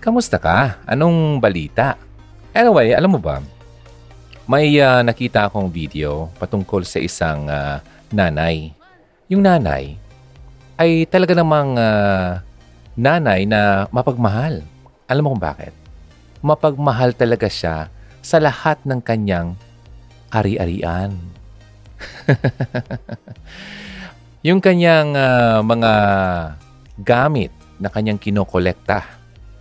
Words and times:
Kamusta 0.00 0.40
ka? 0.40 0.80
Anong 0.88 1.44
balita? 1.44 1.92
Anyway, 2.56 2.96
alam 2.96 3.12
mo 3.12 3.20
ba, 3.20 3.44
may 4.48 4.80
uh, 4.80 5.04
nakita 5.04 5.44
akong 5.44 5.68
video 5.68 6.32
patungkol 6.40 6.88
sa 6.88 6.96
isang 6.96 7.44
uh, 7.52 7.84
nanay. 8.08 8.72
Yung 9.28 9.44
nanay 9.44 10.00
ay 10.80 11.04
talaga 11.04 11.36
namang 11.36 11.76
uh, 11.76 12.40
nanay 12.96 13.44
na 13.44 13.92
mapagmahal. 13.92 14.64
Alam 15.04 15.28
mo 15.28 15.36
kung 15.36 15.44
bakit? 15.44 15.76
Mapagmahal 16.40 17.12
talaga 17.12 17.52
siya 17.52 17.92
sa 18.24 18.40
lahat 18.40 18.80
ng 18.88 19.04
kanyang 19.04 19.52
ari-arian. 20.32 21.12
yung 24.48 24.64
kanyang 24.64 25.12
uh, 25.12 25.60
mga 25.60 25.92
gamit 27.04 27.52
na 27.76 27.92
kanyang 27.92 28.16
kinokolekta 28.16 29.19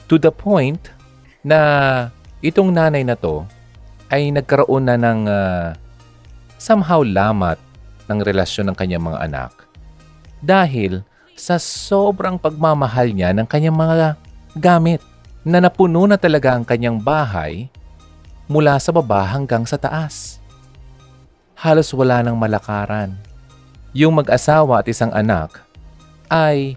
to 0.10 0.18
the 0.18 0.34
point 0.34 0.90
na 1.46 2.10
itong 2.42 2.74
nanay 2.74 3.06
na 3.06 3.14
to 3.14 3.46
ay 4.10 4.34
nagkaroon 4.34 4.90
na 4.90 4.98
ng 4.98 5.22
uh, 5.30 5.78
somehow 6.58 7.06
lamat 7.06 7.62
ng 8.10 8.20
relasyon 8.26 8.74
ng 8.74 8.76
kanyang 8.76 9.06
mga 9.06 9.22
anak 9.30 9.54
dahil 10.42 11.06
sa 11.38 11.56
sobrang 11.56 12.36
pagmamahal 12.36 13.14
niya 13.14 13.32
ng 13.32 13.48
kanyang 13.48 13.78
mga 13.78 14.18
gamit 14.58 15.00
na 15.46 15.64
napuno 15.64 16.04
na 16.04 16.20
talaga 16.20 16.58
ang 16.58 16.68
kanyang 16.68 17.00
bahay 17.00 17.72
mula 18.50 18.76
sa 18.82 18.92
baba 18.92 19.24
hanggang 19.24 19.64
sa 19.64 19.80
taas. 19.80 20.42
Halos 21.56 21.94
wala 21.96 22.26
ng 22.26 22.36
malakaran. 22.36 23.16
Yung 23.96 24.20
mag-asawa 24.20 24.84
at 24.84 24.88
isang 24.90 25.14
anak 25.16 25.64
ay 26.28 26.76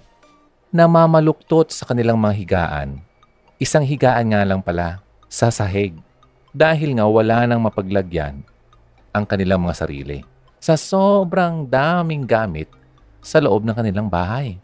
namamaluktot 0.70 1.74
sa 1.74 1.84
kanilang 1.88 2.16
mga 2.20 2.34
higaan. 2.38 2.88
Isang 3.62 3.86
higaan 3.86 4.34
nga 4.34 4.42
lang 4.42 4.58
pala 4.58 4.98
sa 5.30 5.46
sahig 5.46 5.94
dahil 6.50 6.98
nga 6.98 7.06
wala 7.06 7.46
nang 7.46 7.62
mapaglagyan 7.62 8.42
ang 9.14 9.22
kanilang 9.22 9.62
mga 9.62 9.86
sarili 9.86 10.26
sa 10.58 10.74
sobrang 10.74 11.70
daming 11.70 12.26
gamit 12.26 12.66
sa 13.22 13.38
loob 13.38 13.62
ng 13.62 13.70
kanilang 13.70 14.10
bahay. 14.10 14.58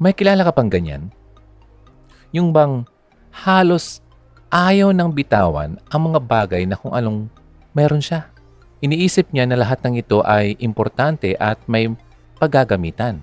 May 0.00 0.16
kilala 0.16 0.40
ka 0.48 0.56
pang 0.56 0.72
ganyan? 0.72 1.12
Yung 2.32 2.48
bang 2.48 2.88
halos 3.44 4.00
ayaw 4.48 4.96
ng 4.96 5.12
bitawan 5.12 5.76
ang 5.92 6.00
mga 6.00 6.20
bagay 6.24 6.64
na 6.64 6.80
kung 6.80 6.96
anong 6.96 7.28
meron 7.76 8.00
siya. 8.00 8.32
Iniisip 8.80 9.36
niya 9.36 9.44
na 9.44 9.60
lahat 9.60 9.84
ng 9.84 10.00
ito 10.00 10.24
ay 10.24 10.56
importante 10.64 11.36
at 11.36 11.60
may 11.68 11.92
paggagamitan. 12.40 13.20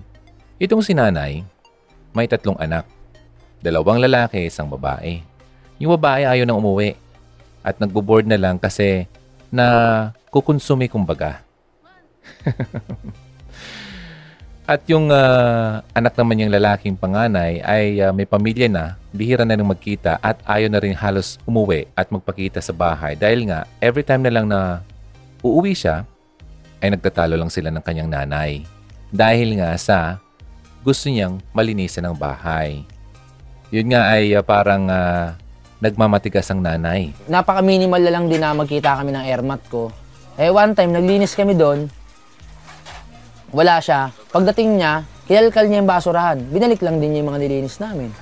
Itong 0.62 0.86
sinanay, 0.86 1.42
may 2.14 2.30
tatlong 2.30 2.58
anak. 2.62 2.86
Dalawang 3.64 4.04
lalaki, 4.04 4.44
isang 4.44 4.68
babae. 4.68 5.24
Yung 5.80 5.96
babae 5.96 6.28
ayaw 6.28 6.44
nang 6.44 6.60
umuwi 6.60 7.00
at 7.64 7.80
nagbo-board 7.80 8.28
na 8.28 8.36
lang 8.36 8.60
kasi 8.60 9.08
na 9.48 10.12
kukonsumi 10.28 10.84
kumbaga. 10.92 11.40
At 14.64 14.80
yung 14.88 15.12
uh, 15.12 15.84
anak 15.92 16.16
naman 16.16 16.40
yung 16.40 16.48
lalaking 16.48 16.96
panganay 16.96 17.60
ay 17.60 18.00
uh, 18.00 18.16
may 18.16 18.24
pamilya 18.24 18.64
na, 18.64 18.96
bihira 19.12 19.44
na 19.44 19.60
rin 19.60 19.68
magkita 19.68 20.16
at 20.24 20.40
ayaw 20.48 20.72
na 20.72 20.80
rin 20.80 20.96
halos 20.96 21.36
umuwi 21.44 21.84
at 21.92 22.08
magpakita 22.08 22.64
sa 22.64 22.72
bahay 22.72 23.12
dahil 23.12 23.44
nga 23.44 23.68
every 23.84 24.00
time 24.00 24.24
na 24.24 24.32
lang 24.32 24.48
na 24.48 24.80
uuwi 25.44 25.76
siya, 25.76 26.08
ay 26.80 26.96
nagtatalo 26.96 27.36
lang 27.36 27.52
sila 27.52 27.68
ng 27.68 27.84
kanyang 27.84 28.08
nanay. 28.08 28.64
Dahil 29.12 29.60
nga 29.60 29.76
sa 29.76 30.16
gusto 30.80 31.12
niyang 31.12 31.44
malinisan 31.52 32.08
ang 32.08 32.16
bahay. 32.16 32.88
Yun 33.74 33.90
nga 33.90 34.14
ay 34.14 34.38
uh, 34.38 34.46
parang 34.46 34.86
uh, 34.86 35.34
nagmamatigas 35.82 36.46
ang 36.54 36.62
nanay. 36.62 37.10
Napaka-minimal 37.26 37.98
na 38.06 38.12
lang 38.14 38.30
din 38.30 38.38
na 38.38 38.54
magkita 38.54 39.02
kami 39.02 39.10
ng 39.10 39.26
airmat 39.26 39.66
ko. 39.66 39.90
Eh 40.38 40.46
one 40.46 40.78
time, 40.78 40.94
naglinis 40.94 41.34
kami 41.34 41.58
doon. 41.58 41.90
Wala 43.50 43.82
siya. 43.82 44.14
Pagdating 44.30 44.78
niya, 44.78 45.02
kinalkal 45.26 45.66
niya 45.66 45.82
yung 45.82 45.90
basurahan. 45.90 46.38
Binalik 46.54 46.86
lang 46.86 47.02
din 47.02 47.18
niya 47.18 47.26
yung 47.26 47.34
mga 47.34 47.40
nilinis 47.42 47.82
namin. 47.82 48.14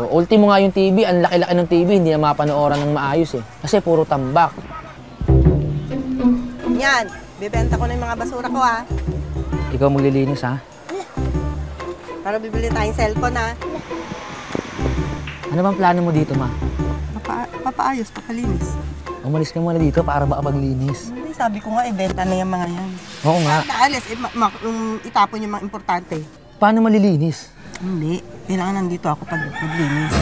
O, 0.00 0.16
ultimo 0.16 0.48
nga 0.48 0.64
yung 0.64 0.72
TV, 0.72 1.04
ang 1.04 1.28
laki-laki 1.28 1.52
ng 1.52 1.68
TV, 1.68 1.88
hindi 2.00 2.10
na 2.16 2.32
mapanooran 2.32 2.80
ng 2.80 2.92
maayos 2.96 3.36
eh. 3.36 3.44
Kasi 3.60 3.84
puro 3.84 4.08
tambak. 4.08 4.56
Yan, 6.72 7.04
bibenta 7.36 7.76
ko 7.76 7.84
na 7.84 7.92
yung 7.92 8.04
mga 8.08 8.16
basura 8.16 8.48
ko 8.48 8.60
ha. 8.64 8.80
Ikaw 9.76 9.88
maglilinis 9.92 10.40
ha? 10.40 10.56
Para 12.24 12.40
bibili 12.40 12.72
tayong 12.72 12.96
cellphone 12.96 13.36
ha. 13.36 13.52
Ano 15.46 15.60
bang 15.62 15.76
plano 15.76 16.00
mo 16.00 16.10
dito 16.10 16.32
ma? 16.34 16.48
Papa, 17.14 17.34
papaayos, 17.62 18.10
papalinis. 18.10 18.74
Umalis 19.22 19.50
ka 19.50 19.58
muna 19.58 19.76
dito 19.76 20.02
para 20.02 20.22
makapaglinis. 20.22 21.10
Hindi, 21.10 21.34
sabi 21.34 21.58
ko 21.58 21.74
nga, 21.74 21.82
ibenta 21.84 22.22
na 22.22 22.34
yung 22.36 22.46
mga 22.48 22.66
yan. 22.68 22.90
Oo 23.24 23.38
nga. 23.42 23.56
Naalis, 23.64 24.04
eh, 24.06 24.16
ma- 24.16 24.34
ma- 24.36 24.60
um, 24.62 25.02
itapon 25.02 25.42
yung 25.42 25.52
mga 25.52 25.64
importante. 25.64 26.16
Paano 26.56 26.78
malilinis? 26.80 27.50
Hindi, 27.76 28.18
kailangan 28.46 28.74
nandito 28.80 29.06
ako 29.06 29.26
pag 29.26 29.42
naglinis. 29.42 30.14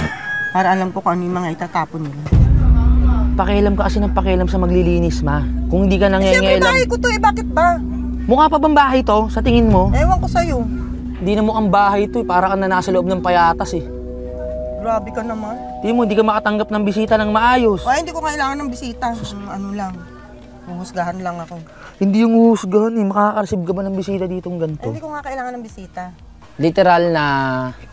Para 0.51 0.73
alam 0.73 0.89
ko 0.89 1.05
kung 1.05 1.13
ano 1.15 1.23
yung 1.23 1.37
mga 1.37 1.49
itatapon 1.53 2.01
nila. 2.01 2.23
Pakialam 3.35 3.75
ka 3.75 3.91
kasi 3.91 3.99
ng 3.99 4.15
pakialam 4.15 4.49
sa 4.49 4.57
maglilinis, 4.57 5.21
ma. 5.21 5.43
Kung 5.69 5.85
hindi 5.85 5.99
ka 5.99 6.07
Eh, 6.07 6.09
Siyempre, 6.09 6.33
nangyayalam... 6.57 6.65
bahay 6.65 6.85
ko 6.87 6.95
to 6.97 7.09
eh, 7.11 7.21
bakit 7.21 7.49
ba? 7.51 7.77
Mukha 8.25 8.47
pa 8.49 8.57
bang 8.57 8.73
bahay 8.73 9.01
to, 9.03 9.29
sa 9.29 9.45
tingin 9.45 9.69
mo? 9.69 9.93
Ewan 9.93 10.17
ko 10.17 10.29
sa'yo. 10.31 10.65
Hindi 11.15 11.33
na 11.35 11.43
mukhang 11.43 11.69
bahay 11.69 12.09
to 12.09 12.21
eh. 12.21 12.25
Para 12.25 12.49
ka 12.49 12.57
na 12.57 12.71
nasa 12.71 12.89
loob 12.89 13.05
ng 13.05 13.21
payatas 13.21 13.75
eh. 13.75 13.85
Grabe 14.85 15.17
ka 15.17 15.25
naman. 15.25 15.57
Hindi 15.81 15.91
mo, 15.97 16.05
hindi 16.05 16.13
ka 16.13 16.21
makatanggap 16.21 16.69
ng 16.69 16.85
bisita 16.85 17.17
ng 17.17 17.33
maayos. 17.33 17.81
Ay, 17.89 18.05
hindi 18.05 18.13
ko 18.13 18.21
kailangan 18.21 18.57
ng 18.61 18.69
bisita. 18.69 19.17
Um, 19.17 19.49
ano 19.49 19.69
lang, 19.73 19.97
huhusgahan 20.69 21.25
lang 21.25 21.41
ako. 21.41 21.57
Hindi 21.97 22.21
yung 22.21 22.37
uhusgahan 22.37 22.93
eh. 23.01 23.05
Makaka-receive 23.09 23.65
ka 23.65 23.73
ba 23.73 23.83
ng 23.89 23.97
bisita 23.97 24.25
ditong 24.29 24.61
Ay, 24.61 24.63
ganito? 24.69 24.89
hindi 24.93 25.01
ko 25.01 25.09
nga 25.17 25.25
kailangan 25.25 25.53
ng 25.57 25.65
bisita. 25.65 26.03
Literal 26.61 27.03
na 27.17 27.25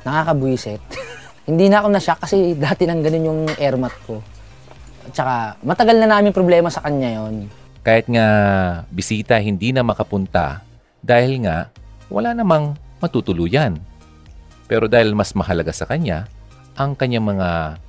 nakakabwisit. 0.03 0.83
hindi 1.49 1.71
na 1.71 1.79
ako 1.79 1.87
na-shock 1.95 2.19
kasi 2.27 2.59
dati 2.59 2.83
nang 2.83 2.99
ganun 2.99 3.23
yung 3.23 3.41
airmat 3.55 3.95
ko. 4.03 4.19
At 5.07 5.15
saka, 5.15 5.35
matagal 5.63 5.95
na 5.95 6.11
namin 6.11 6.35
problema 6.35 6.67
sa 6.67 6.83
kanya 6.83 7.23
yon. 7.23 7.47
Kahit 7.87 8.11
nga 8.11 8.27
bisita 8.91 9.39
hindi 9.39 9.71
na 9.71 9.79
makapunta 9.79 10.59
dahil 10.99 11.39
nga 11.47 11.71
wala 12.11 12.35
namang 12.35 12.75
matutuluyan. 12.99 13.79
Pero 14.67 14.91
dahil 14.91 15.15
mas 15.15 15.31
mahalaga 15.31 15.71
sa 15.71 15.87
kanya, 15.87 16.27
ang 16.75 16.95
kanyang 16.95 17.27
mga 17.27 17.79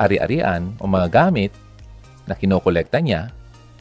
ari-arian 0.00 0.74
o 0.80 0.88
mga 0.88 1.08
gamit 1.12 1.52
na 2.24 2.34
kinokolekta 2.34 2.98
niya 2.98 3.30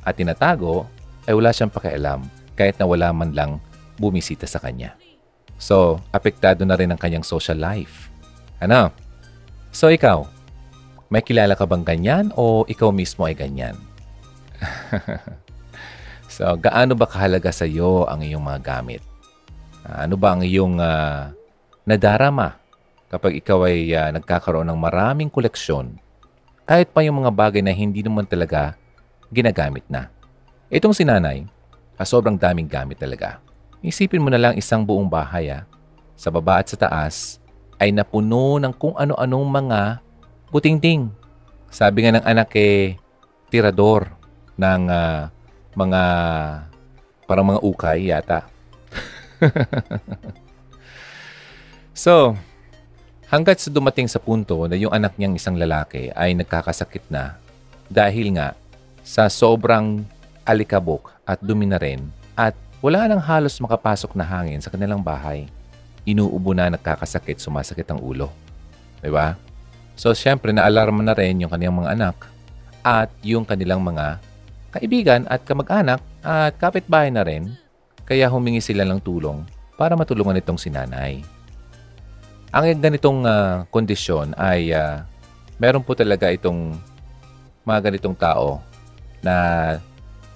at 0.03 0.19
tinatago 0.19 0.85
ay 1.25 1.33
wala 1.33 1.55
siyang 1.55 1.71
pakialam 1.71 2.21
kahit 2.53 2.75
na 2.77 2.85
wala 2.85 3.09
man 3.15 3.31
lang 3.31 3.51
bumisita 3.97 4.45
sa 4.45 4.59
kanya. 4.59 4.93
So, 5.57 6.01
apektado 6.11 6.67
na 6.67 6.75
rin 6.75 6.91
ang 6.91 6.99
kanyang 6.99 7.23
social 7.23 7.55
life. 7.55 8.11
Ano? 8.59 8.91
So, 9.71 9.87
ikaw, 9.87 10.27
may 11.07 11.23
kilala 11.23 11.55
ka 11.55 11.63
bang 11.63 11.85
ganyan 11.87 12.25
o 12.35 12.67
ikaw 12.67 12.91
mismo 12.91 13.23
ay 13.23 13.37
ganyan? 13.37 13.77
so, 16.35 16.43
gaano 16.59 16.99
ba 16.99 17.07
kahalaga 17.07 17.53
sa 17.53 17.63
iyo 17.63 18.03
ang 18.11 18.21
iyong 18.25 18.43
mga 18.43 18.59
gamit? 18.59 19.03
Ano 19.87 20.19
ba 20.19 20.35
ang 20.35 20.43
iyong 20.43 20.79
uh, 20.79 21.31
nadarama 21.87 22.62
kapag 23.13 23.37
ikaw 23.37 23.69
ay 23.69 23.93
uh, 23.93 24.09
nagkakaroon 24.09 24.65
ng 24.65 24.79
maraming 24.81 25.29
koleksyon, 25.29 26.01
kahit 26.65 26.89
pa 26.89 27.05
yung 27.05 27.21
mga 27.21 27.29
bagay 27.29 27.61
na 27.61 27.69
hindi 27.69 28.01
naman 28.01 28.25
talaga 28.25 28.73
ginagamit 29.29 29.85
na. 29.85 30.09
Itong 30.73 30.97
sinanay, 30.97 31.45
ah, 31.93 32.07
sobrang 32.09 32.33
daming 32.33 32.65
gamit 32.65 32.97
talaga. 32.97 33.37
Isipin 33.85 34.17
mo 34.17 34.33
na 34.33 34.41
lang 34.41 34.57
isang 34.57 34.81
buong 34.81 35.05
bahay 35.05 35.53
ah. 35.53 35.69
Sa 36.17 36.33
baba 36.33 36.65
at 36.65 36.73
sa 36.73 36.77
taas 36.79 37.37
ay 37.77 37.93
napuno 37.93 38.57
ng 38.57 38.73
kung 38.73 38.97
ano-anong 38.97 39.45
mga 39.45 39.79
putingting. 40.49 41.13
Sabi 41.69 42.05
nga 42.05 42.17
ng 42.17 42.25
anak 42.25 42.49
eh, 42.57 42.97
tirador 43.53 44.09
ng 44.57 44.89
uh, 44.89 45.29
mga 45.77 46.01
parang 47.29 47.45
mga 47.45 47.61
ukay 47.61 48.09
yata. 48.09 48.49
so, 51.93 52.33
hanggat 53.33 53.65
sa 53.65 53.73
dumating 53.73 54.05
sa 54.05 54.21
punto 54.21 54.69
na 54.69 54.77
yung 54.77 54.93
anak 54.93 55.17
niyang 55.17 55.33
isang 55.33 55.57
lalaki 55.57 56.13
ay 56.13 56.37
nagkakasakit 56.37 57.09
na 57.09 57.33
dahil 57.89 58.37
nga 58.37 58.53
sa 59.01 59.25
sobrang 59.25 60.05
alikabok 60.45 61.09
at 61.25 61.41
dumi 61.41 61.65
na 61.65 61.81
rin 61.81 62.13
at 62.37 62.53
wala 62.77 63.09
nang 63.09 63.17
halos 63.17 63.57
makapasok 63.57 64.13
na 64.13 64.21
hangin 64.21 64.61
sa 64.61 64.69
kanilang 64.69 65.01
bahay. 65.01 65.49
Inuubo 66.05 66.53
na 66.53 66.69
nagkakasakit, 66.77 67.41
sumasakit 67.41 67.89
ang 67.89 68.03
ulo. 68.05 68.29
Di 69.01 69.09
ba? 69.09 69.33
So, 69.95 70.11
syempre, 70.11 70.51
naalarma 70.51 71.01
na 71.01 71.15
rin 71.15 71.41
yung 71.41 71.49
kanilang 71.49 71.79
mga 71.79 71.95
anak 71.95 72.17
at 72.83 73.09
yung 73.23 73.47
kanilang 73.47 73.79
mga 73.81 74.19
kaibigan 74.75 75.23
at 75.31 75.41
kamag-anak 75.47 76.03
at 76.21 76.53
kapitbahay 76.59 77.09
na 77.09 77.23
rin. 77.23 77.55
Kaya 78.03 78.27
humingi 78.27 78.59
sila 78.59 78.83
ng 78.83 78.99
tulong 78.99 79.47
para 79.79 79.95
matulungan 79.95 80.37
itong 80.37 80.59
sinanay. 80.59 81.32
Ang 82.53 82.77
ganitong 82.77 83.25
uh, 83.25 83.65
kondisyon 83.73 84.37
ay 84.37 84.69
uh, 84.69 85.01
meron 85.57 85.81
po 85.81 85.97
talaga 85.97 86.29
itong 86.29 86.77
mga 87.65 87.89
ganitong 87.89 88.13
tao 88.13 88.61
na 89.25 89.35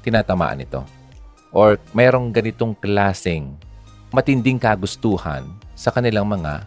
tinatamaan 0.01 0.65
ito. 0.65 0.81
Or 1.53 1.77
merong 1.93 2.33
ganitong 2.33 2.73
klaseng 2.73 3.53
matinding 4.09 4.57
kagustuhan 4.57 5.45
sa 5.77 5.93
kanilang 5.93 6.25
mga 6.25 6.65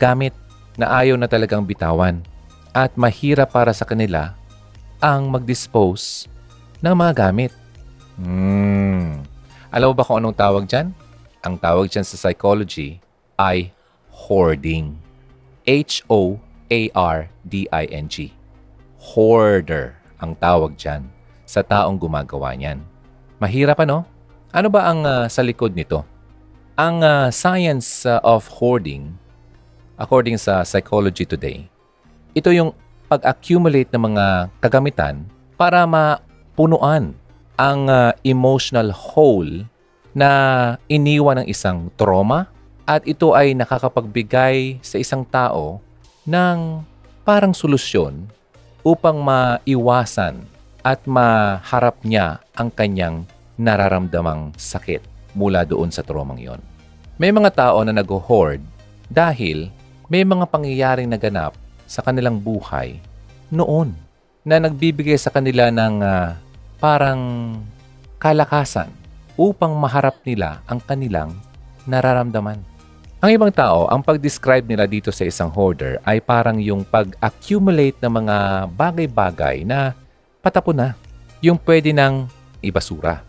gamit 0.00 0.32
na 0.80 0.88
ayaw 1.04 1.20
na 1.20 1.28
talagang 1.28 1.60
bitawan 1.60 2.24
at 2.72 2.96
mahirap 2.96 3.52
para 3.52 3.76
sa 3.76 3.84
kanila 3.84 4.32
ang 4.96 5.28
mag-dispose 5.28 6.24
ng 6.80 6.94
mga 6.96 7.28
gamit. 7.28 7.52
Hmm. 8.16 9.20
Alam 9.68 9.92
mo 9.92 9.94
ba 9.98 10.08
kung 10.08 10.24
anong 10.24 10.40
tawag 10.40 10.64
dyan? 10.64 10.96
Ang 11.44 11.60
tawag 11.60 11.92
dyan 11.92 12.06
sa 12.06 12.16
psychology 12.16 12.96
ay 13.36 13.76
hoarding. 14.26 15.00
H-O-A-R-D-I-N-G. 15.64 16.36
Hoarder 19.00 19.96
ang 20.20 20.36
tawag 20.36 20.76
dyan 20.76 21.08
sa 21.48 21.64
taong 21.64 21.96
gumagawa 21.96 22.52
niyan. 22.52 22.84
Mahirap 23.40 23.80
ano? 23.80 24.04
Ano 24.52 24.68
ba 24.68 24.90
ang 24.92 25.06
uh, 25.06 25.24
sa 25.30 25.40
likod 25.40 25.72
nito? 25.72 26.04
Ang 26.76 27.00
uh, 27.00 27.32
science 27.32 28.04
uh, 28.04 28.20
of 28.20 28.48
hoarding, 28.60 29.16
according 29.96 30.36
sa 30.36 30.64
Psychology 30.64 31.24
Today, 31.24 31.64
ito 32.36 32.52
yung 32.52 32.76
pag-accumulate 33.10 33.90
ng 33.90 34.14
mga 34.14 34.54
kagamitan 34.62 35.26
para 35.58 35.82
mapunuan 35.88 37.16
ang 37.58 37.90
uh, 37.90 38.14
emotional 38.22 38.94
hole 38.94 39.66
na 40.14 40.30
iniwan 40.90 41.42
ng 41.42 41.46
isang 41.50 41.90
trauma 41.98 42.48
at 42.88 43.04
ito 43.08 43.32
ay 43.36 43.56
nakakapagbigay 43.56 44.80
sa 44.80 44.96
isang 45.00 45.24
tao 45.24 45.80
ng 46.24 46.84
parang 47.24 47.52
solusyon 47.52 48.26
upang 48.80 49.20
maiwasan 49.20 50.40
at 50.80 51.04
maharap 51.04 52.00
niya 52.04 52.40
ang 52.56 52.72
kanyang 52.72 53.28
nararamdamang 53.60 54.56
sakit 54.56 55.04
mula 55.36 55.68
doon 55.68 55.92
sa 55.92 56.00
tromang 56.00 56.40
yon. 56.40 56.60
May 57.20 57.28
mga 57.28 57.52
tao 57.52 57.84
na 57.84 57.92
nag-hoard 57.92 58.64
dahil 59.12 59.68
may 60.08 60.24
mga 60.24 60.48
pangyayaring 60.48 61.12
naganap 61.12 61.52
sa 61.84 62.00
kanilang 62.00 62.40
buhay 62.40 62.96
noon 63.52 63.92
na 64.40 64.56
nagbibigay 64.56 65.20
sa 65.20 65.28
kanila 65.28 65.68
ng 65.68 66.00
uh, 66.00 66.32
parang 66.80 67.20
kalakasan 68.16 68.88
upang 69.36 69.76
maharap 69.76 70.16
nila 70.24 70.64
ang 70.64 70.80
kanilang 70.80 71.36
nararamdaman. 71.84 72.69
Ang 73.20 73.36
ibang 73.36 73.52
tao, 73.52 73.84
ang 73.92 74.00
pag-describe 74.00 74.64
nila 74.64 74.88
dito 74.88 75.12
sa 75.12 75.28
isang 75.28 75.52
hoarder 75.52 76.00
ay 76.08 76.24
parang 76.24 76.56
yung 76.56 76.88
pag-accumulate 76.88 78.00
ng 78.00 78.24
mga 78.24 78.36
bagay-bagay 78.72 79.60
na 79.60 79.92
patapon 80.40 80.72
na. 80.72 80.88
Yung 81.44 81.60
pwede 81.60 81.92
nang 81.92 82.32
ibasura. 82.64 83.20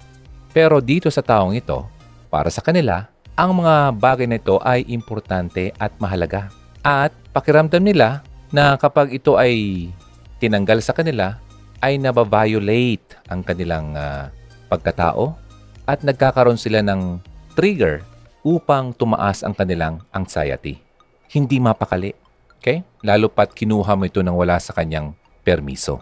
Pero 0.56 0.80
dito 0.80 1.12
sa 1.12 1.20
taong 1.20 1.60
ito, 1.60 1.84
para 2.32 2.48
sa 2.48 2.64
kanila, 2.64 3.12
ang 3.36 3.52
mga 3.60 3.92
bagay 4.00 4.32
na 4.32 4.40
ito 4.40 4.64
ay 4.64 4.88
importante 4.88 5.76
at 5.76 5.92
mahalaga. 6.00 6.48
At 6.80 7.12
pakiramdam 7.36 7.84
nila 7.84 8.24
na 8.48 8.80
kapag 8.80 9.12
ito 9.12 9.36
ay 9.36 9.92
tinanggal 10.40 10.80
sa 10.80 10.96
kanila, 10.96 11.36
ay 11.84 12.00
nababiolate 12.00 13.28
ang 13.28 13.44
kanilang 13.44 13.92
uh, 14.00 14.32
pagkatao 14.72 15.36
at 15.84 16.00
nagkakaroon 16.00 16.56
sila 16.56 16.80
ng 16.80 17.20
trigger 17.60 18.08
upang 18.42 18.94
tumaas 18.94 19.46
ang 19.46 19.54
kanilang 19.54 20.02
anxiety. 20.14 20.82
Hindi 21.30 21.62
mapakali. 21.62 22.14
Okay? 22.62 22.86
Lalo 23.02 23.30
pat 23.30 23.54
kinuha 23.54 23.98
mo 23.98 24.06
ito 24.06 24.22
nang 24.22 24.38
wala 24.38 24.58
sa 24.62 24.74
kanyang 24.74 25.18
permiso. 25.42 26.02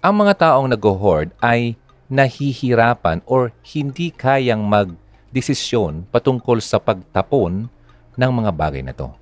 Ang 0.00 0.24
mga 0.24 0.48
taong 0.48 0.72
nag-hoard 0.72 1.36
ay 1.44 1.76
nahihirapan 2.08 3.20
or 3.28 3.52
hindi 3.76 4.08
kayang 4.10 4.64
mag-desisyon 4.64 6.08
patungkol 6.08 6.58
sa 6.58 6.80
pagtapon 6.80 7.68
ng 8.16 8.30
mga 8.32 8.50
bagay 8.56 8.82
na 8.82 8.96
to. 8.96 9.12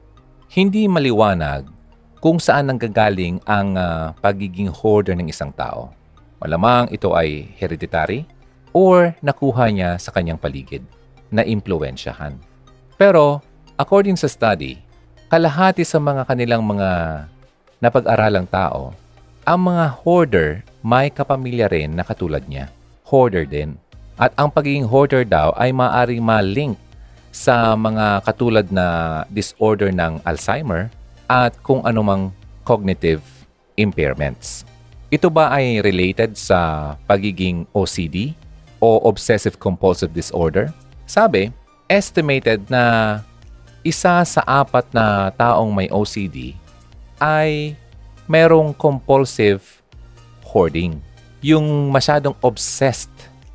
Hindi 0.49 0.87
maliwanag 0.89 1.69
kung 2.19 2.41
saan 2.41 2.73
nanggagaling 2.73 3.43
ang 3.45 3.77
uh, 3.77 4.17
pagiging 4.19 4.73
hoarder 4.73 5.15
ng 5.15 5.29
isang 5.29 5.53
tao. 5.53 5.93
Malamang 6.39 6.91
ito 6.95 7.13
ay 7.13 7.51
hereditary 7.59 8.23
or 8.71 9.15
nakuha 9.21 9.71
niya 9.75 9.99
sa 9.99 10.15
kanyang 10.15 10.39
paligid 10.39 10.83
na 11.29 11.45
impluensyahan. 11.45 12.48
Pero, 12.99 13.39
according 13.79 14.19
sa 14.19 14.27
study, 14.27 14.83
kalahati 15.31 15.87
sa 15.87 16.03
mga 16.03 16.27
kanilang 16.27 16.67
mga 16.67 16.91
napag-aralang 17.79 18.51
tao, 18.51 18.91
ang 19.47 19.71
mga 19.71 19.85
hoarder 20.03 20.67
may 20.83 21.07
kapamilya 21.07 21.71
rin 21.71 21.95
na 21.95 22.03
katulad 22.03 22.43
niya. 22.51 22.67
Hoarder 23.07 23.47
din. 23.47 23.79
At 24.19 24.35
ang 24.35 24.51
pagiging 24.51 24.83
hoarder 24.83 25.23
daw 25.23 25.55
ay 25.55 25.71
maaaring 25.71 26.19
ma-link 26.19 26.75
sa 27.31 27.79
mga 27.79 28.27
katulad 28.27 28.67
na 28.75 29.23
disorder 29.31 29.95
ng 29.95 30.19
Alzheimer 30.27 30.91
at 31.31 31.55
kung 31.63 31.87
anumang 31.87 32.35
cognitive 32.67 33.23
impairments. 33.79 34.67
Ito 35.09 35.31
ba 35.31 35.55
ay 35.55 35.87
related 35.87 36.35
sa 36.35 36.93
pagiging 37.07 37.63
OCD 37.71 38.35
o 38.83 38.99
Obsessive 39.07 39.55
Compulsive 39.57 40.11
Disorder? 40.11 40.75
Sabi, 41.07 41.55
estimated 41.89 42.69
na 42.69 43.19
isa 43.81 44.21
sa 44.23 44.41
apat 44.45 44.93
na 44.93 45.33
taong 45.35 45.73
may 45.73 45.89
OCD 45.89 46.53
ay 47.19 47.75
merong 48.29 48.77
compulsive 48.77 49.81
hoarding. 50.45 51.01
Yung 51.41 51.89
masyadong 51.89 52.37
obsessed 52.45 53.13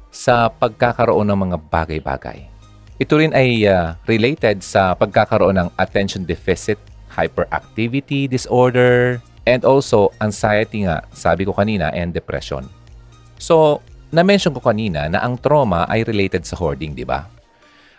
sa 0.09 0.50
pagkakaroon 0.50 1.30
ng 1.30 1.39
mga 1.50 1.57
bagay-bagay. 1.69 2.50
Ito 2.97 3.13
rin 3.18 3.33
ay 3.33 3.65
uh, 3.65 3.97
related 4.06 4.62
sa 4.62 4.94
pagkakaroon 4.94 5.57
ng 5.57 5.69
attention 5.77 6.25
deficit 6.25 6.77
hyperactivity 7.13 8.25
disorder 8.25 9.21
and 9.45 9.65
also 9.68 10.09
anxiety 10.24 10.88
nga, 10.88 11.03
sabi 11.13 11.45
ko 11.45 11.53
kanina, 11.53 11.91
and 11.91 12.15
depression. 12.15 12.65
So, 13.38 13.83
na-mention 14.13 14.56
ko 14.56 14.63
kanina 14.63 15.09
na 15.12 15.19
ang 15.19 15.38
trauma 15.38 15.83
ay 15.91 16.07
related 16.07 16.47
sa 16.47 16.56
hoarding, 16.56 16.95
di 16.95 17.03
ba? 17.03 17.27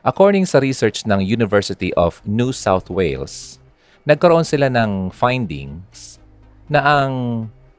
According 0.05 0.45
sa 0.45 0.61
research 0.61 1.09
ng 1.09 1.25
University 1.25 1.89
of 1.97 2.21
New 2.29 2.53
South 2.53 2.93
Wales, 2.93 3.57
nagkaroon 4.05 4.45
sila 4.45 4.69
ng 4.69 5.09
findings 5.09 6.21
na 6.69 6.85
ang 6.85 7.13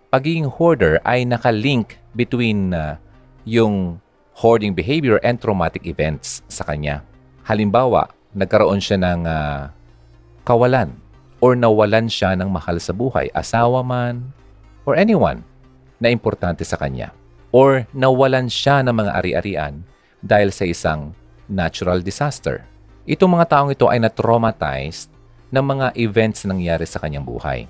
pagiging 0.09 0.49
hoarder 0.49 0.97
ay 1.05 1.21
nakalink 1.21 2.01
between 2.17 2.73
uh, 2.73 2.97
yung 3.45 4.01
hoarding 4.41 4.73
behavior 4.73 5.21
and 5.21 5.37
traumatic 5.37 5.85
events 5.85 6.41
sa 6.49 6.65
kanya. 6.65 7.05
Halimbawa, 7.45 8.09
nagkaroon 8.33 8.81
siya 8.81 8.97
ng 9.05 9.21
uh, 9.29 9.69
kawalan 10.49 10.97
or 11.45 11.53
nawalan 11.53 12.09
siya 12.09 12.33
ng 12.33 12.49
mahal 12.49 12.81
sa 12.81 12.89
buhay, 12.89 13.29
asawa 13.37 13.85
man, 13.85 14.33
or 14.89 14.97
anyone 14.97 15.45
na 16.01 16.09
importante 16.09 16.65
sa 16.65 16.81
kanya. 16.81 17.13
Or 17.53 17.85
nawalan 17.93 18.49
siya 18.49 18.81
ng 18.81 18.97
mga 18.97 19.11
ari-arian 19.13 19.85
dahil 20.25 20.49
sa 20.49 20.65
isang 20.65 21.13
natural 21.49 22.01
disaster. 22.01 22.65
Itong 23.05 23.37
mga 23.37 23.53
taong 23.53 23.69
ito 23.69 23.85
ay 23.85 24.01
na-traumatized 24.01 25.13
ng 25.53 25.61
mga 25.61 25.87
events 25.95 26.43
na 26.43 26.57
nangyari 26.57 26.85
sa 26.89 26.97
kanyang 26.97 27.25
buhay. 27.25 27.69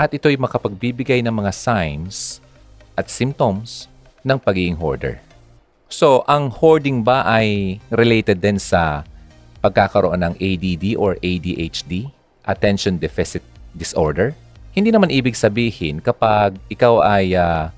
At 0.00 0.10
ito'y 0.16 0.40
makapagbibigay 0.40 1.20
ng 1.22 1.32
mga 1.32 1.52
signs 1.52 2.40
at 2.96 3.12
symptoms 3.12 3.86
ng 4.24 4.38
pagiging 4.40 4.80
hoarder. 4.80 5.20
So, 5.92 6.24
ang 6.24 6.48
hoarding 6.48 7.04
ba 7.04 7.20
ay 7.28 7.76
related 7.92 8.40
din 8.40 8.56
sa 8.56 9.04
pagkakaroon 9.60 10.24
ng 10.24 10.34
ADD 10.40 10.96
or 10.96 11.20
ADHD, 11.20 12.08
Attention 12.48 12.96
Deficit 12.96 13.44
Disorder? 13.76 14.32
Hindi 14.72 14.88
naman 14.88 15.12
ibig 15.12 15.36
sabihin 15.36 16.00
kapag 16.00 16.56
ikaw 16.72 17.04
ay 17.04 17.36
uh, 17.36 17.68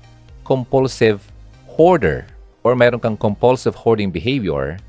compulsive 0.47 1.27
hoarder 1.75 2.23
or 2.63 2.71
meron 2.71 3.03
kang 3.03 3.19
compulsive 3.19 3.75
hoarding 3.75 4.09
behavior, 4.09 4.79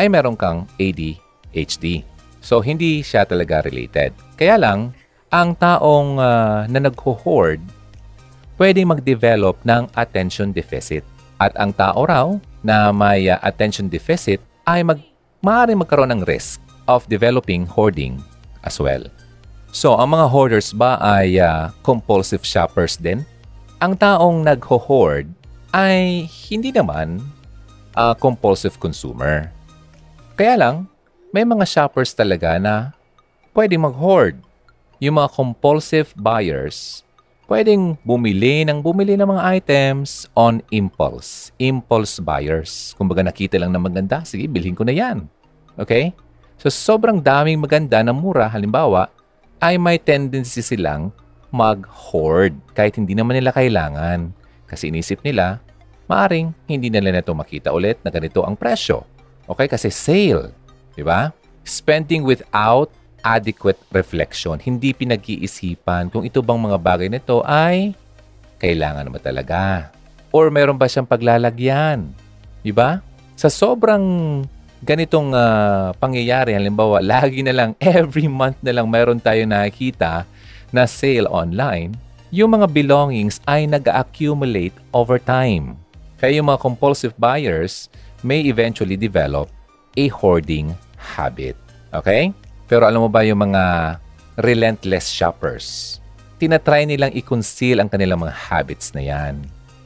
ay 0.00 0.08
meron 0.08 0.32
kang 0.32 0.64
ADHD. 0.80 2.08
So, 2.40 2.64
hindi 2.64 3.04
siya 3.04 3.28
talaga 3.28 3.60
related. 3.68 4.16
Kaya 4.40 4.56
lang, 4.56 4.96
ang 5.28 5.52
taong 5.60 6.16
uh, 6.16 6.64
na 6.64 6.80
nagho-hoard, 6.88 7.60
pwedeng 8.56 8.96
mag-develop 8.96 9.60
ng 9.68 9.92
attention 9.92 10.56
deficit. 10.56 11.04
At 11.36 11.52
ang 11.60 11.76
tao 11.76 12.08
raw 12.08 12.32
na 12.64 12.88
may 12.96 13.28
uh, 13.28 13.36
attention 13.44 13.92
deficit 13.92 14.40
ay 14.64 14.80
mag 14.80 15.04
maaaring 15.44 15.80
magkaroon 15.80 16.12
ng 16.16 16.22
risk 16.24 16.60
of 16.84 17.04
developing 17.08 17.64
hoarding 17.64 18.20
as 18.64 18.80
well. 18.80 19.04
So, 19.72 19.96
ang 19.96 20.16
mga 20.16 20.26
hoarders 20.32 20.72
ba 20.72 20.96
ay 21.00 21.40
uh, 21.40 21.72
compulsive 21.84 22.44
shoppers 22.44 22.96
din? 22.96 23.24
Ang 23.80 23.96
taong 23.96 24.44
nagho-hoard 24.44 25.28
ay 25.72 26.26
hindi 26.50 26.74
naman 26.74 27.22
uh, 27.94 28.12
compulsive 28.18 28.76
consumer. 28.82 29.48
Kaya 30.40 30.56
lang, 30.56 30.88
may 31.36 31.44
mga 31.44 31.68
shoppers 31.68 32.16
talaga 32.16 32.56
na 32.56 32.96
pwede 33.52 33.76
mag-hoard. 33.76 34.40
Yung 34.96 35.20
mga 35.20 35.36
compulsive 35.36 36.16
buyers, 36.16 37.04
pwedeng 37.44 38.00
bumili 38.08 38.64
ng 38.64 38.80
bumili 38.80 39.20
ng 39.20 39.36
mga 39.36 39.60
items 39.60 40.32
on 40.32 40.64
impulse. 40.72 41.52
Impulse 41.60 42.24
buyers. 42.24 42.96
Kumbaga 42.96 43.20
nakita 43.20 43.60
lang 43.60 43.68
na 43.68 43.84
maganda, 43.84 44.24
sige, 44.24 44.48
bilhin 44.48 44.72
ko 44.72 44.80
na 44.80 44.96
yan. 44.96 45.28
Okay? 45.76 46.16
So 46.56 46.72
sobrang 46.72 47.20
daming 47.20 47.60
maganda 47.60 48.00
na 48.00 48.16
mura, 48.16 48.48
halimbawa, 48.48 49.12
ay 49.60 49.76
may 49.76 50.00
tendency 50.00 50.64
silang 50.64 51.12
mag-hoard 51.52 52.56
kahit 52.72 52.96
hindi 52.96 53.12
naman 53.12 53.36
nila 53.36 53.52
kailangan. 53.52 54.32
Kasi 54.64 54.88
inisip 54.88 55.20
nila, 55.20 55.60
maaring 56.08 56.56
hindi 56.64 56.88
nila 56.88 57.12
na 57.12 57.20
ito 57.20 57.36
makita 57.36 57.76
ulit 57.76 58.00
na 58.00 58.08
ganito 58.08 58.40
ang 58.40 58.56
presyo. 58.56 59.19
Okay? 59.50 59.66
Kasi 59.66 59.90
sale. 59.90 60.54
Di 60.94 61.02
ba? 61.02 61.34
Spending 61.66 62.22
without 62.22 62.94
adequate 63.20 63.78
reflection. 63.92 64.56
Hindi 64.62 64.96
pinag-iisipan 64.96 66.08
kung 66.08 66.24
ito 66.24 66.40
bang 66.40 66.60
mga 66.60 66.78
bagay 66.80 67.08
nito 67.10 67.44
ay 67.44 67.92
kailangan 68.60 69.08
naman 69.08 69.20
talaga. 69.20 69.90
Or 70.30 70.48
meron 70.52 70.78
ba 70.78 70.86
siyang 70.86 71.08
paglalagyan? 71.08 72.12
Di 72.62 72.70
ba? 72.70 73.02
Sa 73.34 73.48
sobrang 73.48 74.04
ganitong 74.84 75.32
uh, 75.32 75.92
pangyayari, 75.96 76.56
halimbawa, 76.56 77.00
lagi 77.18 77.44
na 77.44 77.52
lang, 77.52 77.70
every 77.80 78.28
month 78.28 78.60
na 78.60 78.72
lang 78.76 78.86
meron 78.88 79.20
tayo 79.20 79.42
nakikita 79.44 80.24
na 80.70 80.86
sale 80.86 81.26
online, 81.28 81.96
yung 82.30 82.54
mga 82.54 82.70
belongings 82.70 83.42
ay 83.48 83.66
nag-accumulate 83.66 84.76
over 84.94 85.18
time. 85.18 85.74
Kaya 86.20 86.38
yung 86.38 86.52
mga 86.52 86.62
compulsive 86.62 87.16
buyers 87.18 87.90
may 88.22 88.44
eventually 88.46 88.96
develop 88.96 89.48
a 89.96 90.08
hoarding 90.08 90.76
habit. 90.96 91.56
Okay? 91.94 92.30
Pero 92.70 92.86
alam 92.86 93.02
mo 93.02 93.10
ba 93.10 93.26
yung 93.26 93.50
mga 93.50 93.96
relentless 94.38 95.10
shoppers? 95.10 95.98
Tinatry 96.40 96.88
nilang 96.88 97.12
i-conceal 97.12 97.82
ang 97.82 97.90
kanilang 97.90 98.22
mga 98.22 98.32
habits 98.32 98.94
na 98.96 99.02
yan. 99.02 99.34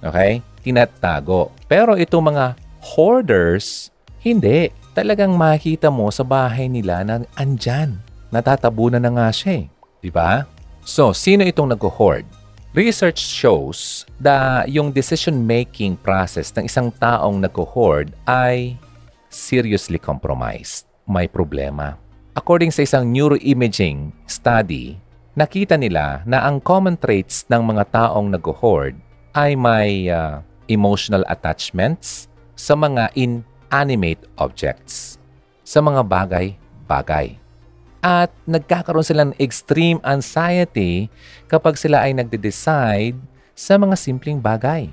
Okay? 0.04 0.44
Tinatago. 0.62 1.50
Pero 1.66 1.96
itong 1.96 2.34
mga 2.34 2.54
hoarders, 2.84 3.88
hindi. 4.20 4.70
Talagang 4.94 5.34
makita 5.34 5.90
mo 5.90 6.06
sa 6.14 6.22
bahay 6.22 6.70
nila 6.70 7.02
na 7.02 7.26
andyan. 7.34 7.98
Natatabunan 8.30 9.02
na 9.02 9.10
nga 9.10 9.28
siya 9.34 9.64
eh. 9.64 9.66
Di 9.98 10.12
ba? 10.12 10.46
So, 10.84 11.16
sino 11.16 11.42
itong 11.42 11.72
nag-hoard? 11.74 12.43
Research 12.74 13.22
shows 13.22 14.02
na 14.18 14.66
yung 14.66 14.90
decision-making 14.90 15.94
process 15.94 16.50
ng 16.58 16.66
isang 16.66 16.90
taong 16.90 17.38
nag-hoard 17.38 18.10
ay 18.26 18.74
seriously 19.30 19.94
compromised. 19.94 20.82
May 21.06 21.30
problema. 21.30 21.94
According 22.34 22.74
sa 22.74 22.82
isang 22.82 23.06
neuroimaging 23.14 24.10
study, 24.26 24.98
nakita 25.38 25.78
nila 25.78 26.26
na 26.26 26.42
ang 26.42 26.58
common 26.58 26.98
traits 26.98 27.46
ng 27.46 27.62
mga 27.62 27.94
taong 27.94 28.34
nag-hoard 28.34 28.98
ay 29.38 29.54
may 29.54 30.10
uh, 30.10 30.42
emotional 30.66 31.22
attachments 31.30 32.26
sa 32.58 32.74
mga 32.74 33.06
inanimate 33.14 34.26
objects, 34.34 35.22
sa 35.62 35.78
mga 35.78 36.02
bagay-bagay. 36.02 37.38
At 38.04 38.28
nagkakaroon 38.44 39.00
sila 39.00 39.25
ng 39.25 39.37
extreme 39.40 39.96
anxiety 40.04 41.08
kapag 41.49 41.80
sila 41.80 42.04
ay 42.04 42.12
nagde-decide 42.12 43.16
sa 43.56 43.80
mga 43.80 43.96
simpleng 43.96 44.37
bagay. 44.37 44.92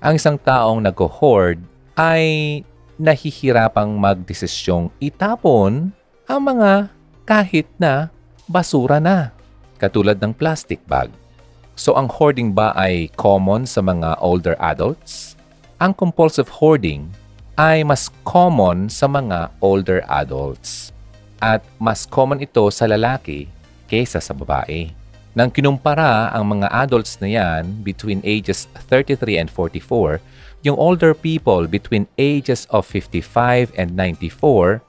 Ang 0.00 0.16
isang 0.16 0.40
taong 0.40 0.80
nag-hoard 0.80 1.60
ay 2.00 2.64
nahihirapang 2.96 3.92
magdesisyong 4.00 4.88
itapon 5.04 5.92
ang 6.24 6.40
mga 6.40 6.88
kahit 7.28 7.68
na 7.76 8.08
basura 8.48 9.04
na, 9.04 9.36
katulad 9.76 10.16
ng 10.16 10.32
plastic 10.32 10.80
bag. 10.88 11.12
So 11.76 11.92
ang 11.92 12.08
hoarding 12.08 12.56
ba 12.56 12.72
ay 12.72 13.12
common 13.20 13.68
sa 13.68 13.84
mga 13.84 14.16
older 14.24 14.56
adults? 14.64 15.36
Ang 15.76 15.92
compulsive 15.92 16.48
hoarding 16.48 17.12
ay 17.60 17.84
mas 17.84 18.08
common 18.24 18.88
sa 18.88 19.04
mga 19.04 19.52
older 19.60 20.00
adults 20.08 20.95
at 21.40 21.64
mas 21.76 22.08
common 22.08 22.40
ito 22.40 22.64
sa 22.72 22.88
lalaki 22.88 23.48
kaysa 23.86 24.18
sa 24.18 24.32
babae. 24.32 24.90
Nang 25.36 25.52
kinumpara 25.52 26.32
ang 26.32 26.48
mga 26.48 26.72
adults 26.72 27.20
na 27.20 27.28
yan 27.28 27.84
between 27.84 28.24
ages 28.24 28.64
33 28.88 29.36
and 29.36 29.48
44, 29.52 30.16
yung 30.64 30.80
older 30.80 31.12
people 31.12 31.68
between 31.68 32.08
ages 32.16 32.64
of 32.72 32.88
55 32.88 33.70
and 33.76 33.92
94 33.92 34.80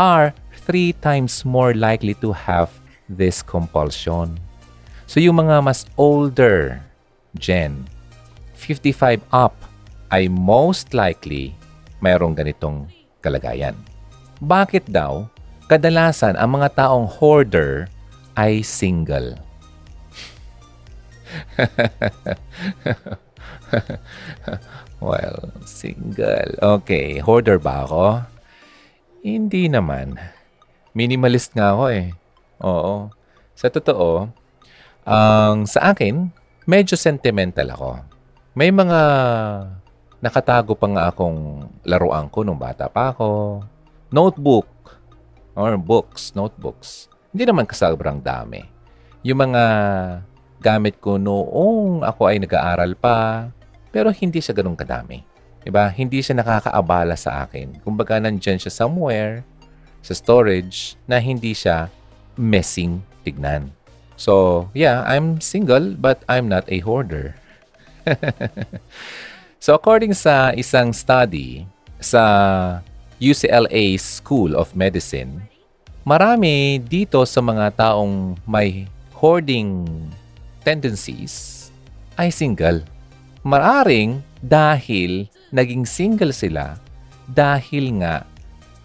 are 0.00 0.32
three 0.64 0.96
times 1.04 1.44
more 1.44 1.76
likely 1.76 2.16
to 2.24 2.32
have 2.32 2.72
this 3.06 3.44
compulsion. 3.44 4.40
So 5.04 5.20
yung 5.20 5.44
mga 5.44 5.60
mas 5.60 5.84
older 6.00 6.80
gen, 7.36 7.84
55 8.56 9.20
up, 9.36 9.52
ay 10.08 10.32
most 10.32 10.96
likely 10.96 11.52
mayroong 12.00 12.32
ganitong 12.32 12.88
kalagayan. 13.20 13.76
Bakit 14.40 14.88
daw? 14.88 15.28
Kadalasan 15.64 16.36
ang 16.36 16.60
mga 16.60 16.76
taong 16.76 17.08
hoarder 17.08 17.88
ay 18.36 18.60
single. 18.60 19.40
well, 25.00 25.48
single. 25.64 26.52
Okay, 26.60 27.16
hoarder 27.24 27.56
ba 27.56 27.88
ako? 27.88 28.28
Hindi 29.24 29.72
naman. 29.72 30.20
Minimalist 30.92 31.56
nga 31.56 31.72
ako 31.72 31.84
eh. 31.96 32.12
Oo. 32.60 33.08
Sa 33.56 33.72
totoo, 33.72 34.28
ang 35.08 35.64
sa 35.64 35.96
akin, 35.96 36.28
medyo 36.68 36.92
sentimental 36.92 37.72
ako. 37.72 38.04
May 38.52 38.68
mga 38.68 39.00
nakatago 40.20 40.76
pa 40.76 40.86
nga 40.92 41.08
akong 41.08 41.72
laruan 41.88 42.28
ko 42.28 42.44
nung 42.44 42.60
bata 42.60 42.84
pa 42.92 43.16
ako. 43.16 43.64
Notebook 44.12 44.73
or 45.54 45.78
books, 45.78 46.34
notebooks. 46.34 47.10
Hindi 47.34 47.50
naman 47.50 47.66
kasobrang 47.66 48.22
dami. 48.22 48.62
Yung 49.26 49.40
mga 49.40 49.64
gamit 50.62 51.00
ko 51.02 51.18
noong 51.18 52.06
ako 52.06 52.30
ay 52.30 52.38
nag-aaral 52.42 52.94
pa, 52.98 53.50
pero 53.94 54.10
hindi 54.10 54.42
siya 54.42 54.54
ganun 54.54 54.78
kadami. 54.78 55.22
Diba? 55.64 55.88
Hindi 55.88 56.20
siya 56.20 56.36
nakakaabala 56.36 57.16
sa 57.16 57.48
akin. 57.48 57.80
Kumbaga, 57.80 58.20
nandyan 58.20 58.60
siya 58.60 58.68
somewhere 58.68 59.40
sa 60.04 60.12
storage 60.12 61.00
na 61.08 61.16
hindi 61.16 61.56
siya 61.56 61.88
messing 62.36 63.00
tignan. 63.24 63.72
So, 64.20 64.66
yeah, 64.76 65.02
I'm 65.08 65.40
single 65.40 65.96
but 65.96 66.20
I'm 66.28 66.46
not 66.46 66.68
a 66.68 66.78
hoarder. 66.84 67.40
so, 69.64 69.72
according 69.72 70.12
sa 70.12 70.52
isang 70.52 70.92
study 70.92 71.64
sa 71.98 72.22
UCLA 73.22 73.94
School 74.00 74.58
of 74.58 74.74
Medicine, 74.74 75.46
marami 76.02 76.82
dito 76.82 77.22
sa 77.22 77.38
mga 77.38 77.74
taong 77.74 78.34
may 78.44 78.90
hoarding 79.14 79.86
tendencies 80.66 81.68
ay 82.18 82.34
single. 82.34 82.82
Maaring 83.44 84.24
dahil 84.40 85.28
naging 85.54 85.84
single 85.84 86.32
sila 86.32 86.80
dahil 87.30 88.02
nga 88.02 88.26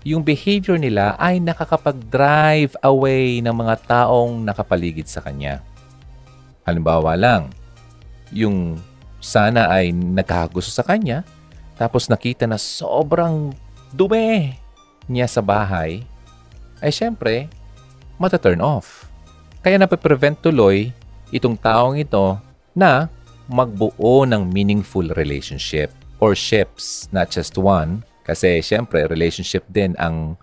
yung 0.07 0.23
behavior 0.23 0.79
nila 0.79 1.19
ay 1.19 1.43
nakakapag-drive 1.43 2.71
away 2.85 3.43
ng 3.43 3.51
mga 3.51 3.75
taong 3.83 4.47
nakapaligid 4.47 5.11
sa 5.11 5.19
kanya. 5.19 5.59
Halimbawa 6.63 7.19
lang, 7.19 7.51
yung 8.31 8.79
sana 9.19 9.67
ay 9.67 9.91
nagkakagusto 9.91 10.71
sa 10.71 10.87
kanya, 10.87 11.27
tapos 11.75 12.07
nakita 12.07 12.47
na 12.47 12.55
sobrang 12.55 13.51
dumi 13.93 14.55
niya 15.09 15.25
sa 15.25 15.41
bahay, 15.41 16.05
ay 16.79 16.91
syempre, 16.93 17.49
mata-turn 18.21 18.61
off. 18.61 19.09
Kaya 19.59 19.75
nape-prevent 19.75 20.39
tuloy 20.39 20.93
itong 21.33 21.59
taong 21.59 21.99
ito 21.99 22.39
na 22.71 23.11
magbuo 23.49 24.23
ng 24.29 24.47
meaningful 24.47 25.09
relationship 25.17 25.91
or 26.21 26.37
ships, 26.37 27.09
not 27.09 27.33
just 27.33 27.57
one, 27.57 28.05
kasi 28.23 28.61
syempre, 28.61 29.09
relationship 29.09 29.65
din 29.67 29.97
ang 29.97 30.37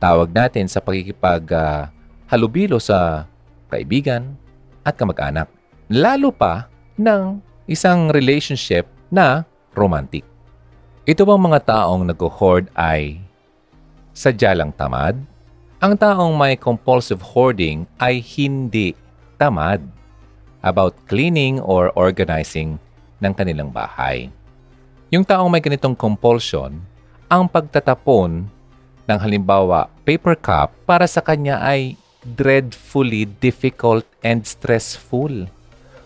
tawag 0.00 0.32
natin 0.32 0.64
sa 0.64 0.80
pagkikipag 0.80 1.44
uh, 1.52 1.92
halubilo 2.32 2.80
sa 2.80 3.28
kaibigan 3.68 4.34
at 4.82 4.96
kamag-anak. 4.96 5.46
Lalo 5.92 6.32
pa 6.32 6.72
ng 6.96 7.44
isang 7.68 8.08
relationship 8.08 8.88
na 9.12 9.44
romantic. 9.76 10.24
Ito 11.10 11.26
bang 11.26 11.42
mga 11.42 11.66
taong 11.66 12.06
nag-hoard 12.06 12.70
ay 12.78 13.18
sadya 14.14 14.54
tamad? 14.70 15.18
Ang 15.82 15.98
taong 15.98 16.38
may 16.38 16.54
compulsive 16.54 17.18
hoarding 17.18 17.82
ay 17.98 18.22
hindi 18.22 18.94
tamad 19.34 19.82
about 20.62 20.94
cleaning 21.10 21.58
or 21.66 21.90
organizing 21.98 22.78
ng 23.18 23.34
kanilang 23.34 23.74
bahay. 23.74 24.30
Yung 25.10 25.26
taong 25.26 25.50
may 25.50 25.58
ganitong 25.58 25.98
compulsion 25.98 26.78
ang 27.26 27.50
pagtatapon 27.50 28.46
ng 29.10 29.18
halimbawa 29.18 29.90
paper 30.06 30.38
cup 30.38 30.70
para 30.86 31.10
sa 31.10 31.18
kanya 31.18 31.58
ay 31.58 31.98
dreadfully 32.22 33.26
difficult 33.42 34.06
and 34.22 34.46
stressful. 34.46 35.50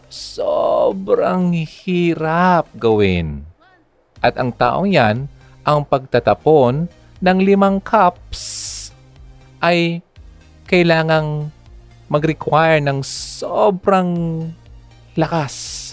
sobrang 0.08 1.52
hirap 1.68 2.72
gawin. 2.80 3.44
At 4.24 4.40
ang 4.40 4.56
taong 4.56 4.88
yan, 4.88 5.28
ang 5.68 5.84
pagtatapon 5.84 6.88
ng 7.20 7.38
limang 7.44 7.76
cups 7.84 8.88
ay 9.60 10.00
kailangang 10.64 11.52
mag-require 12.08 12.80
ng 12.80 13.04
sobrang 13.04 14.48
lakas 15.20 15.92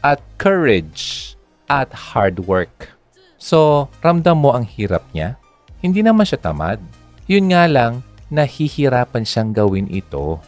at 0.00 0.24
courage 0.40 1.36
at 1.68 1.92
hard 1.92 2.48
work. 2.48 2.96
So, 3.36 3.92
ramdam 4.00 4.40
mo 4.40 4.56
ang 4.56 4.64
hirap 4.64 5.04
niya? 5.12 5.36
Hindi 5.84 6.00
naman 6.00 6.24
siya 6.24 6.40
tamad. 6.40 6.80
Yun 7.28 7.52
nga 7.52 7.68
lang, 7.68 8.00
nahihirapan 8.32 9.28
siyang 9.28 9.52
gawin 9.52 9.88
ito. 9.92 10.40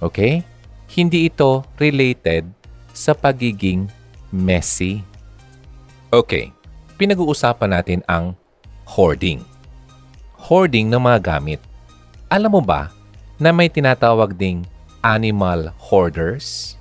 Okay? 0.00 0.40
Hindi 0.88 1.28
ito 1.28 1.64
related 1.76 2.48
sa 2.96 3.12
pagiging 3.12 3.88
messy. 4.32 5.04
Okay, 6.12 6.52
pinag-uusapan 6.96 7.70
natin 7.76 8.00
ang 8.10 8.34
hoarding. 8.88 9.44
Hoarding 10.36 10.90
ng 10.90 11.00
mga 11.00 11.18
gamit. 11.22 11.60
Alam 12.32 12.58
mo 12.58 12.62
ba 12.64 12.90
na 13.38 13.52
may 13.52 13.68
tinatawag 13.68 14.34
ding 14.36 14.64
animal 15.04 15.70
hoarders? 15.78 16.76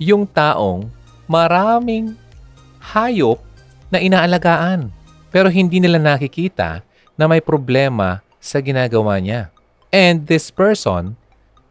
Yung 0.00 0.24
taong 0.24 0.88
maraming 1.30 2.16
hayop 2.80 3.38
na 3.92 4.00
inaalagaan 4.00 4.90
pero 5.30 5.46
hindi 5.46 5.78
nila 5.78 6.00
nakikita 6.02 6.82
na 7.14 7.24
may 7.30 7.38
problema 7.38 8.24
sa 8.40 8.58
ginagawa 8.58 9.20
niya. 9.20 9.52
And 9.92 10.26
this 10.26 10.48
person, 10.48 11.14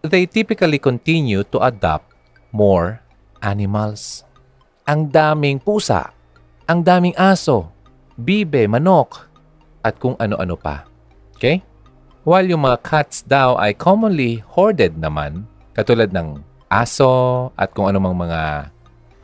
they 0.06 0.30
typically 0.30 0.80
continue 0.80 1.44
to 1.52 1.58
adopt 1.60 2.08
more 2.54 3.04
animals. 3.42 4.24
Ang 4.86 5.10
daming 5.12 5.60
pusa, 5.60 6.14
ang 6.70 6.86
daming 6.86 7.18
aso, 7.18 7.74
bibe, 8.14 8.70
manok, 8.70 9.26
at 9.82 9.98
kung 9.98 10.14
ano-ano 10.22 10.54
pa. 10.54 10.86
Okay? 11.34 11.66
While 12.22 12.46
yung 12.46 12.62
mga 12.62 12.86
cats 12.86 13.26
daw 13.26 13.58
ay 13.58 13.74
commonly 13.74 14.46
hoarded 14.54 14.94
naman, 15.02 15.50
katulad 15.74 16.14
ng 16.14 16.46
aso 16.70 17.50
at 17.58 17.74
kung 17.74 17.90
anumang 17.90 18.14
mga 18.14 18.70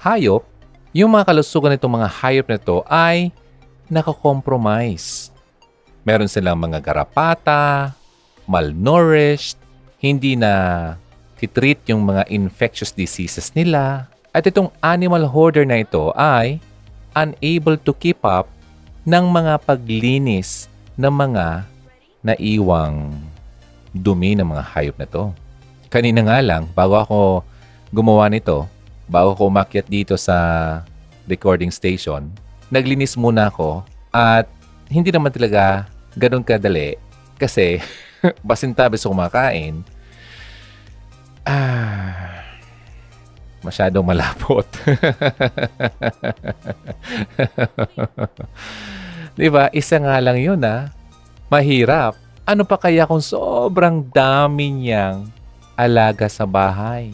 hayop, 0.02 0.42
yung 0.90 1.14
mga 1.14 1.30
kalusugan 1.30 1.78
nitong 1.78 2.02
mga 2.02 2.10
hayop 2.18 2.48
na 2.50 2.58
to 2.58 2.82
ay 2.90 3.30
nakakompromise. 3.94 5.30
Meron 6.02 6.32
silang 6.32 6.58
mga 6.58 6.82
garapata, 6.82 7.94
malnourished, 8.50 9.62
hindi 10.02 10.34
na 10.34 10.96
titreat 11.38 11.86
yung 11.94 12.10
mga 12.10 12.26
infectious 12.34 12.90
diseases 12.90 13.54
nila. 13.54 14.10
At 14.34 14.50
itong 14.50 14.74
animal 14.82 15.30
hoarder 15.30 15.68
na 15.68 15.86
ito 15.86 16.10
ay 16.18 16.58
unable 17.16 17.80
to 17.80 17.96
keep 17.96 18.20
up 18.28 18.52
ng 19.08 19.26
mga 19.32 19.64
paglinis 19.64 20.68
ng 21.00 21.10
mga 21.10 21.64
naiwang 22.26 23.16
dumi 23.96 24.36
ng 24.36 24.44
mga 24.44 24.64
hayop 24.76 24.96
na 25.00 25.08
to. 25.08 25.32
Kanina 25.88 26.20
nga 26.28 26.44
lang, 26.44 26.68
bago 26.76 27.00
ako 27.00 27.20
gumawa 27.96 28.28
nito, 28.28 28.68
bago 29.08 29.32
ako 29.32 29.48
umakyat 29.48 29.88
dito 29.88 30.20
sa 30.20 30.36
recording 31.30 31.72
station, 31.72 32.28
naglinis 32.68 33.16
muna 33.16 33.48
ako 33.48 33.86
at 34.12 34.50
hindi 34.92 35.14
naman 35.14 35.32
talaga 35.32 35.88
ganun 36.18 36.44
kadali 36.44 37.00
kasi 37.40 37.80
basintabi 38.48 38.98
sa 39.00 39.08
kumakain, 39.08 39.86
ah, 41.46 42.45
masyadong 43.66 44.06
malapot. 44.06 44.66
Di 49.40 49.50
ba? 49.50 49.74
Isa 49.74 49.98
nga 49.98 50.22
lang 50.22 50.38
yun 50.38 50.62
ah. 50.62 50.94
Mahirap. 51.50 52.16
Ano 52.46 52.62
pa 52.62 52.78
kaya 52.78 53.10
kung 53.10 53.26
sobrang 53.26 54.06
dami 54.14 54.70
niyang 54.70 55.28
alaga 55.74 56.30
sa 56.30 56.46
bahay? 56.46 57.10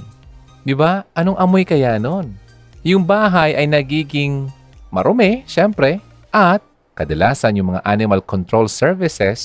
Di 0.62 0.76
ba? 0.76 1.08
Anong 1.16 1.40
amoy 1.40 1.64
kaya 1.64 1.96
nun? 1.98 2.36
Yung 2.84 3.08
bahay 3.08 3.56
ay 3.56 3.66
nagiging 3.66 4.52
marumi, 4.92 5.48
syempre, 5.48 6.04
at 6.30 6.62
kadalasan 6.94 7.58
yung 7.58 7.74
mga 7.74 7.82
animal 7.88 8.22
control 8.22 8.68
services, 8.68 9.42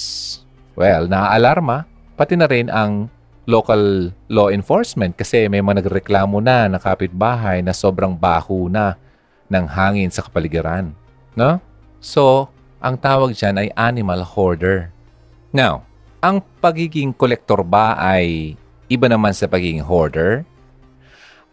well, 0.77 1.09
naaalarma, 1.09 1.89
pati 2.19 2.35
na 2.37 2.45
rin 2.51 2.69
ang 2.69 3.09
local 3.47 4.11
law 4.27 4.51
enforcement 4.51 5.15
kasi 5.15 5.47
may 5.47 5.63
mga 5.63 5.87
nagreklamo 5.87 6.43
na 6.43 6.67
na 6.67 6.83
kapitbahay 6.83 7.63
na 7.63 7.71
sobrang 7.71 8.13
baho 8.13 8.67
na 8.67 8.99
ng 9.47 9.67
hangin 9.71 10.11
sa 10.11 10.27
kapaligiran. 10.27 10.91
No? 11.39 11.63
So, 12.03 12.51
ang 12.83 12.99
tawag 12.99 13.39
dyan 13.39 13.57
ay 13.63 13.69
animal 13.79 14.27
hoarder. 14.27 14.91
Now, 15.55 15.87
ang 16.19 16.43
pagiging 16.59 17.15
kolektor 17.15 17.63
ba 17.63 17.95
ay 17.95 18.59
iba 18.91 19.07
naman 19.07 19.31
sa 19.31 19.47
pagiging 19.47 19.87
hoarder? 19.87 20.43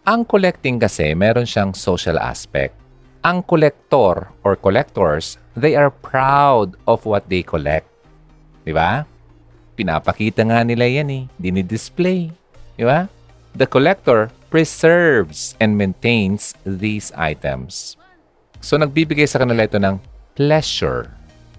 Ang 0.04 0.26
collecting 0.28 0.82
kasi 0.82 1.14
meron 1.16 1.48
siyang 1.48 1.72
social 1.78 2.20
aspect. 2.20 2.76
Ang 3.24 3.40
collector 3.46 4.34
or 4.44 4.60
collectors, 4.60 5.40
they 5.56 5.80
are 5.80 5.88
proud 5.88 6.76
of 6.84 7.08
what 7.08 7.30
they 7.32 7.40
collect. 7.40 7.88
Di 8.68 8.76
ba? 8.76 9.08
Pinapakita 9.74 10.46
nga 10.46 10.62
nila 10.62 10.86
yan 10.86 11.10
eh. 11.10 11.24
Dinidisplay. 11.42 12.30
Di 12.78 12.84
ba? 12.86 13.10
The 13.54 13.66
collector 13.70 14.34
preserves 14.50 15.58
and 15.58 15.78
maintains 15.78 16.54
these 16.66 17.14
items. 17.18 17.98
So 18.62 18.78
nagbibigay 18.78 19.26
sa 19.26 19.42
kanila 19.42 19.66
ito 19.66 19.82
ng 19.82 19.98
pleasure. 20.38 21.10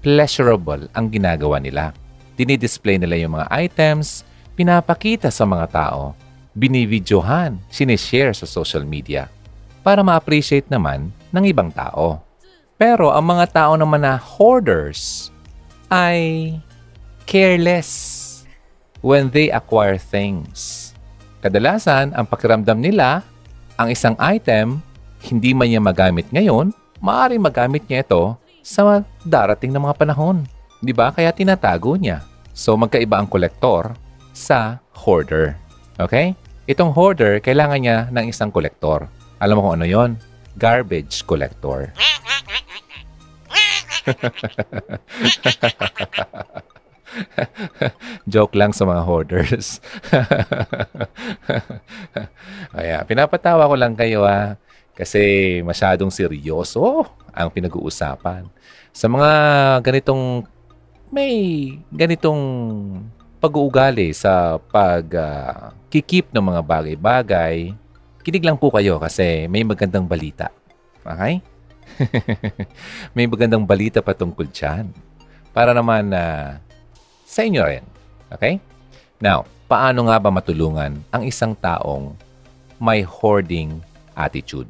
Pleasurable 0.02 0.86
ang 0.94 1.10
ginagawa 1.10 1.58
nila. 1.58 1.90
Dinidisplay 2.34 2.98
nila 2.98 3.14
yung 3.18 3.38
mga 3.38 3.50
items, 3.50 4.26
pinapakita 4.58 5.30
sa 5.30 5.46
mga 5.46 5.70
tao, 5.70 6.18
binibidyohan, 6.54 7.58
sinishare 7.70 8.34
sa 8.34 8.46
social 8.46 8.82
media 8.86 9.30
para 9.84 10.00
ma-appreciate 10.00 10.66
naman 10.72 11.12
ng 11.30 11.44
ibang 11.44 11.68
tao. 11.68 12.24
Pero 12.80 13.12
ang 13.12 13.36
mga 13.36 13.46
tao 13.52 13.72
naman 13.76 14.02
na 14.02 14.16
hoarders 14.16 15.30
ay 15.92 16.50
careless 17.24 18.24
when 19.04 19.28
they 19.28 19.52
acquire 19.52 20.00
things. 20.00 20.90
Kadalasan, 21.44 22.16
ang 22.16 22.24
pakiramdam 22.24 22.80
nila, 22.80 23.20
ang 23.76 23.92
isang 23.92 24.16
item, 24.16 24.80
hindi 25.20 25.52
man 25.52 25.68
niya 25.68 25.80
magamit 25.80 26.24
ngayon, 26.32 26.72
maaaring 27.04 27.42
magamit 27.42 27.84
niya 27.84 28.00
ito 28.00 28.40
sa 28.64 29.04
darating 29.20 29.68
na 29.68 29.80
mga 29.80 30.00
panahon. 30.00 30.48
Di 30.80 30.96
ba? 30.96 31.12
Kaya 31.12 31.36
tinatago 31.36 32.00
niya. 32.00 32.24
So, 32.56 32.72
magkaiba 32.80 33.20
ang 33.20 33.28
kolektor 33.28 33.92
sa 34.32 34.80
hoarder. 34.96 35.60
Okay? 36.00 36.32
Itong 36.64 36.96
hoarder, 36.96 37.44
kailangan 37.44 37.80
niya 37.84 38.08
ng 38.08 38.32
isang 38.32 38.48
kolektor. 38.48 39.04
Alam 39.36 39.60
mo 39.60 39.68
kung 39.68 39.76
ano 39.80 39.84
yon? 39.84 40.16
Garbage 40.56 41.28
collector. 41.28 41.92
Joke 48.32 48.54
lang 48.58 48.74
sa 48.74 48.86
mga 48.86 49.02
hoarders. 49.04 49.78
Kaya, 52.74 53.06
pinapatawa 53.06 53.70
ko 53.70 53.74
lang 53.78 53.94
kayo 53.94 54.26
ha. 54.26 54.58
Kasi 54.94 55.58
masyadong 55.66 56.14
seryoso 56.14 57.06
ang 57.34 57.50
pinag-uusapan. 57.50 58.46
Sa 58.94 59.10
mga 59.10 59.30
ganitong, 59.82 60.46
may 61.10 61.34
ganitong 61.90 62.42
pag-uugali 63.42 64.14
sa 64.14 64.62
pag-kikip 64.70 66.30
uh, 66.30 66.34
ng 66.38 66.44
mga 66.54 66.62
bagay-bagay, 66.62 67.74
kinig 68.24 68.46
lang 68.46 68.56
po 68.56 68.72
kayo 68.72 68.96
kasi 68.96 69.50
may 69.50 69.66
magandang 69.66 70.06
balita. 70.06 70.48
Okay? 71.04 71.42
may 73.16 73.28
magandang 73.28 73.66
balita 73.66 74.00
patungkol 74.00 74.48
dyan. 74.48 74.88
Para 75.52 75.76
naman 75.76 76.08
na 76.08 76.22
uh, 76.22 76.73
sa 77.24 77.42
inyo 77.42 77.62
rin. 77.64 77.84
Okay? 78.30 78.60
Now, 79.18 79.48
paano 79.66 80.06
nga 80.06 80.20
ba 80.20 80.30
matulungan 80.30 81.00
ang 81.10 81.22
isang 81.24 81.56
taong 81.56 82.14
may 82.78 83.02
hoarding 83.02 83.80
attitude? 84.14 84.68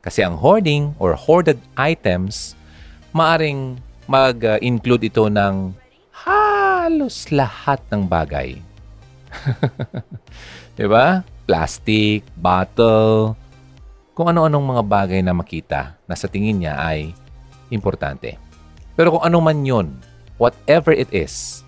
Kasi 0.00 0.22
ang 0.22 0.38
hoarding 0.38 0.94
or 1.02 1.18
hoarded 1.18 1.58
items, 1.74 2.54
maaring 3.10 3.82
mag-include 4.06 5.10
ito 5.10 5.26
ng 5.26 5.74
halos 6.14 7.26
lahat 7.34 7.82
ng 7.90 8.06
bagay. 8.06 8.62
diba? 10.78 11.26
Plastic, 11.46 12.22
bottle, 12.38 13.34
kung 14.14 14.30
ano-anong 14.30 14.78
mga 14.78 14.82
bagay 14.86 15.20
na 15.20 15.34
makita 15.34 15.98
na 16.06 16.14
sa 16.14 16.30
tingin 16.30 16.62
niya 16.62 16.78
ay 16.78 17.10
importante. 17.68 18.38
Pero 18.94 19.12
kung 19.12 19.24
ano 19.26 19.42
man 19.42 19.60
yun, 19.66 19.92
whatever 20.38 20.94
it 20.94 21.10
is, 21.12 21.65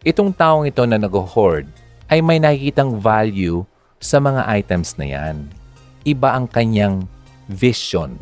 itong 0.00 0.32
taong 0.32 0.64
ito 0.64 0.80
na 0.88 0.96
nag-hoard 0.96 1.68
ay 2.08 2.24
may 2.24 2.40
nakikitang 2.40 2.96
value 2.96 3.62
sa 4.00 4.16
mga 4.16 4.48
items 4.56 4.96
na 4.96 5.06
yan. 5.06 5.36
iba 6.08 6.32
ang 6.32 6.48
kanyang 6.48 7.04
vision 7.44 8.16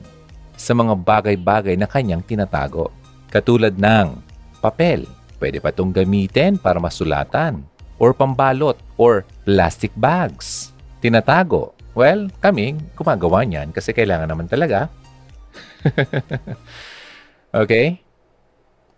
sa 0.58 0.74
mga 0.74 0.98
bagay-bagay 0.98 1.78
na 1.78 1.86
kanyang 1.86 2.18
tinatago. 2.26 2.90
Katulad 3.30 3.78
ng 3.78 4.18
papel. 4.58 5.06
Pwede 5.38 5.62
pa 5.62 5.70
itong 5.70 5.94
gamitin 5.94 6.58
para 6.58 6.82
masulatan. 6.82 7.62
Or 8.02 8.10
pambalot. 8.10 8.74
Or 8.98 9.22
plastic 9.46 9.94
bags. 9.94 10.74
Tinatago. 10.98 11.78
Well, 11.94 12.26
kami 12.42 12.74
gumagawa 12.98 13.46
niyan 13.46 13.70
kasi 13.70 13.94
kailangan 13.94 14.26
naman 14.26 14.50
talaga. 14.50 14.90
okay? 17.62 18.02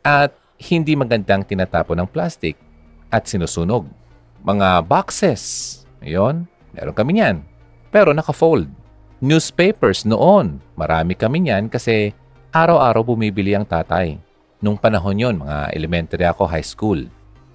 At 0.00 0.32
hindi 0.56 0.96
magandang 0.96 1.44
tinatapon 1.44 2.00
ng 2.00 2.08
plastic 2.08 2.69
at 3.10 3.26
sinusunog. 3.26 3.84
Mga 4.46 4.86
boxes. 4.86 5.42
Ayun, 6.00 6.48
meron 6.72 6.96
kami 6.96 7.20
niyan. 7.20 7.44
Pero 7.92 8.16
naka-fold. 8.16 8.70
Newspapers 9.20 10.08
noon. 10.08 10.62
Marami 10.78 11.12
kami 11.12 11.44
niyan 11.44 11.68
kasi 11.68 12.16
araw-araw 12.54 13.04
bumibili 13.04 13.52
ang 13.52 13.68
tatay. 13.68 14.16
Nung 14.64 14.80
panahon 14.80 15.20
yon, 15.20 15.36
mga 15.44 15.76
elementary 15.76 16.24
ako, 16.24 16.48
high 16.48 16.64
school. 16.64 17.04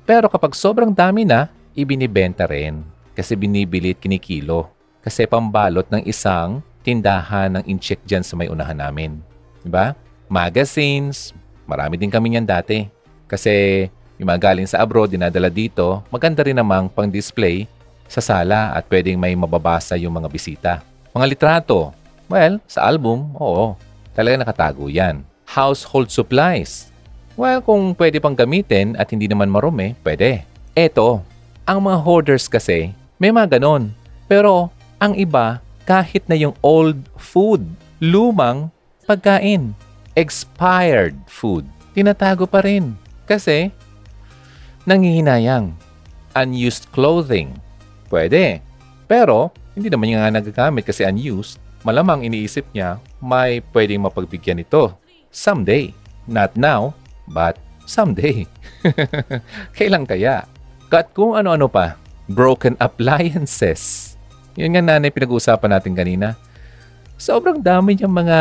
Pero 0.06 0.30
kapag 0.30 0.54
sobrang 0.54 0.94
dami 0.94 1.26
na, 1.26 1.50
ibinibenta 1.74 2.46
rin 2.46 2.86
kasi 3.18 3.34
binibili 3.34 3.96
at 3.96 4.00
kinikilo. 4.04 4.70
Kasi 5.02 5.26
pambalot 5.26 5.88
ng 5.90 6.04
isang 6.06 6.62
tindahan 6.86 7.58
ng 7.58 7.64
incheck 7.66 8.02
dyan 8.06 8.22
sa 8.22 8.38
may 8.38 8.52
unahan 8.52 8.78
namin. 8.78 9.18
Diba? 9.66 9.98
Magazines, 10.30 11.34
marami 11.66 11.98
din 11.98 12.14
kami 12.14 12.34
niyan 12.34 12.46
dati. 12.46 12.86
Kasi 13.26 13.88
yung 14.16 14.28
mga 14.32 14.52
galing 14.52 14.68
sa 14.68 14.80
abroad, 14.80 15.12
dinadala 15.12 15.52
dito, 15.52 16.04
maganda 16.08 16.40
rin 16.44 16.56
namang 16.56 16.88
pang-display 16.88 17.68
sa 18.08 18.24
sala 18.24 18.72
at 18.72 18.88
pwedeng 18.88 19.20
may 19.20 19.36
mababasa 19.36 20.00
yung 20.00 20.16
mga 20.16 20.30
bisita. 20.32 20.74
Mga 21.12 21.26
litrato, 21.36 21.92
well, 22.32 22.60
sa 22.70 22.88
album, 22.88 23.34
oo, 23.36 23.76
talaga 24.16 24.40
nakatago 24.40 24.88
yan. 24.88 25.24
Household 25.46 26.08
supplies, 26.10 26.90
well, 27.36 27.60
kung 27.60 27.92
pwede 28.00 28.24
pang 28.24 28.36
gamitin 28.36 28.96
at 28.96 29.12
hindi 29.12 29.28
naman 29.28 29.52
marumi, 29.52 29.94
pwede. 30.02 30.48
Eto, 30.72 31.24
ang 31.68 31.84
mga 31.84 31.98
hoarders 32.04 32.48
kasi, 32.48 32.96
may 33.20 33.32
mga 33.32 33.60
ganon. 33.60 33.92
Pero 34.32 34.72
ang 34.98 35.14
iba, 35.20 35.60
kahit 35.84 36.26
na 36.26 36.40
yung 36.40 36.56
old 36.64 36.98
food, 37.20 37.62
lumang 38.00 38.72
pagkain, 39.06 39.76
expired 40.18 41.14
food, 41.28 41.68
tinatago 41.94 42.48
pa 42.50 42.64
rin. 42.64 42.96
Kasi, 43.30 43.70
nangihinayang. 44.86 45.74
Unused 46.38 46.90
clothing. 46.94 47.58
Pwede. 48.08 48.62
Pero, 49.06 49.50
hindi 49.74 49.90
naman 49.90 50.08
niya 50.10 50.26
nga 50.26 50.36
nagagamit 50.40 50.86
kasi 50.86 51.04
unused. 51.04 51.60
Malamang 51.86 52.26
iniisip 52.26 52.66
niya, 52.74 52.98
may 53.22 53.62
pwedeng 53.74 54.06
mapagbigyan 54.06 54.62
ito. 54.62 54.94
Someday. 55.30 55.94
Not 56.26 56.58
now, 56.58 56.98
but 57.30 57.62
someday. 57.86 58.50
Kailan 59.78 60.10
kaya? 60.10 60.50
Kat 60.90 61.14
kung 61.14 61.38
ano-ano 61.38 61.70
pa. 61.70 61.98
Broken 62.26 62.74
appliances. 62.82 64.14
Yun 64.58 64.74
nga 64.74 64.82
nanay 64.82 65.14
pinag-uusapan 65.14 65.78
natin 65.78 65.94
kanina. 65.94 66.34
Sobrang 67.22 67.62
dami 67.62 67.94
niyang 67.94 68.12
mga 68.12 68.40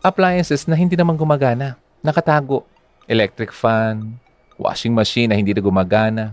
appliances 0.00 0.64
na 0.64 0.78
hindi 0.78 0.96
naman 0.96 1.18
gumagana. 1.18 1.76
Nakatago. 2.00 2.64
Electric 3.06 3.52
fan, 3.52 4.18
washing 4.56 4.92
machine 4.92 5.32
na 5.32 5.36
hindi 5.36 5.52
na 5.52 5.62
gumagana. 5.64 6.24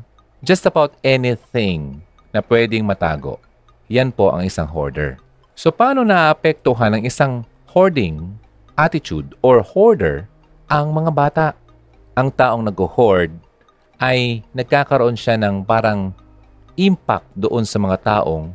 Just 0.44 0.68
about 0.68 0.96
anything 1.04 2.04
na 2.36 2.44
pwedeng 2.44 2.84
matago. 2.84 3.40
Yan 3.88 4.12
po 4.12 4.32
ang 4.32 4.44
isang 4.44 4.68
hoarder. 4.68 5.20
So 5.54 5.70
paano 5.70 6.02
naapektuhan 6.02 6.98
ng 6.98 7.04
isang 7.06 7.46
hoarding 7.72 8.36
attitude 8.74 9.38
or 9.46 9.62
hoarder 9.62 10.28
ang 10.68 10.92
mga 10.92 11.12
bata? 11.14 11.48
Ang 12.18 12.34
taong 12.34 12.66
nag-hoard 12.66 13.32
ay 14.02 14.42
nagkakaroon 14.54 15.18
siya 15.18 15.38
ng 15.38 15.66
parang 15.66 16.14
impact 16.78 17.30
doon 17.38 17.64
sa 17.64 17.78
mga 17.78 17.98
taong 18.02 18.54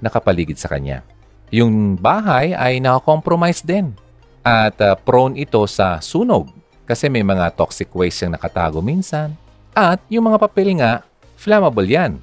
nakapaligid 0.00 0.56
sa 0.56 0.72
kanya. 0.72 1.04
Yung 1.52 2.00
bahay 2.00 2.56
ay 2.56 2.80
nakakompromise 2.80 3.60
din 3.60 3.92
at 4.42 4.74
uh, 4.82 4.96
prone 4.98 5.38
ito 5.38 5.62
sa 5.68 6.00
sunog 6.02 6.61
kasi 6.92 7.08
may 7.08 7.24
mga 7.24 7.56
toxic 7.56 7.88
waste 7.96 8.28
yung 8.28 8.36
nakatago 8.36 8.84
minsan. 8.84 9.32
At 9.72 9.96
yung 10.12 10.28
mga 10.28 10.36
papel 10.36 10.76
nga, 10.76 11.00
flammable 11.40 11.88
yan. 11.88 12.20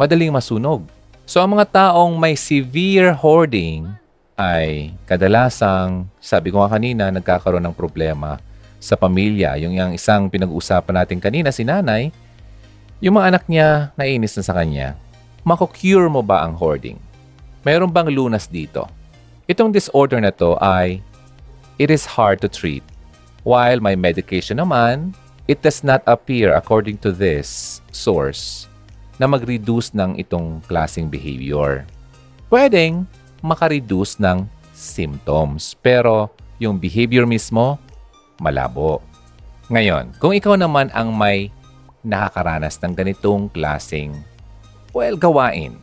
Madaling 0.00 0.32
masunog. 0.32 0.88
So 1.28 1.44
ang 1.44 1.52
mga 1.52 1.68
taong 1.68 2.16
may 2.16 2.32
severe 2.32 3.12
hoarding 3.12 3.84
ay 4.32 4.96
kadalasang, 5.04 6.08
sabi 6.24 6.48
ko 6.48 6.64
nga 6.64 6.80
kanina, 6.80 7.12
nagkakaroon 7.12 7.60
ng 7.68 7.76
problema 7.76 8.40
sa 8.80 8.96
pamilya. 8.96 9.60
Yung, 9.60 9.76
yung 9.76 9.92
isang 9.92 10.32
pinag-uusapan 10.32 11.04
natin 11.04 11.20
kanina, 11.20 11.52
si 11.52 11.68
nanay, 11.68 12.08
yung 13.04 13.20
mga 13.20 13.36
anak 13.36 13.44
niya 13.44 13.92
nainis 13.92 14.40
na 14.40 14.44
sa 14.48 14.56
kanya, 14.56 14.96
makukure 15.44 16.08
mo 16.08 16.24
ba 16.24 16.48
ang 16.48 16.56
hoarding? 16.56 16.96
Mayroon 17.60 17.92
bang 17.92 18.08
lunas 18.08 18.48
dito? 18.48 18.88
Itong 19.44 19.68
disorder 19.68 20.16
na 20.16 20.32
to 20.32 20.56
ay 20.64 21.04
it 21.76 21.92
is 21.92 22.08
hard 22.08 22.40
to 22.40 22.48
treat 22.48 22.80
While 23.48 23.80
may 23.80 23.96
medication 23.96 24.60
naman, 24.60 25.16
it 25.48 25.64
does 25.64 25.80
not 25.80 26.04
appear 26.04 26.52
according 26.52 27.00
to 27.00 27.08
this 27.08 27.80
source 27.88 28.68
na 29.16 29.24
mag-reduce 29.24 29.96
ng 29.96 30.20
itong 30.20 30.60
klaseng 30.68 31.08
behavior. 31.08 31.88
Pwedeng 32.52 33.08
makareduce 33.40 34.20
ng 34.20 34.44
symptoms, 34.76 35.72
pero 35.80 36.28
yung 36.60 36.76
behavior 36.76 37.24
mismo, 37.24 37.80
malabo. 38.36 39.00
Ngayon, 39.72 40.12
kung 40.20 40.36
ikaw 40.36 40.52
naman 40.52 40.92
ang 40.92 41.16
may 41.16 41.48
nakakaranas 42.04 42.76
ng 42.84 42.92
ganitong 42.92 43.48
klaseng, 43.48 44.12
well, 44.92 45.16
gawain, 45.16 45.80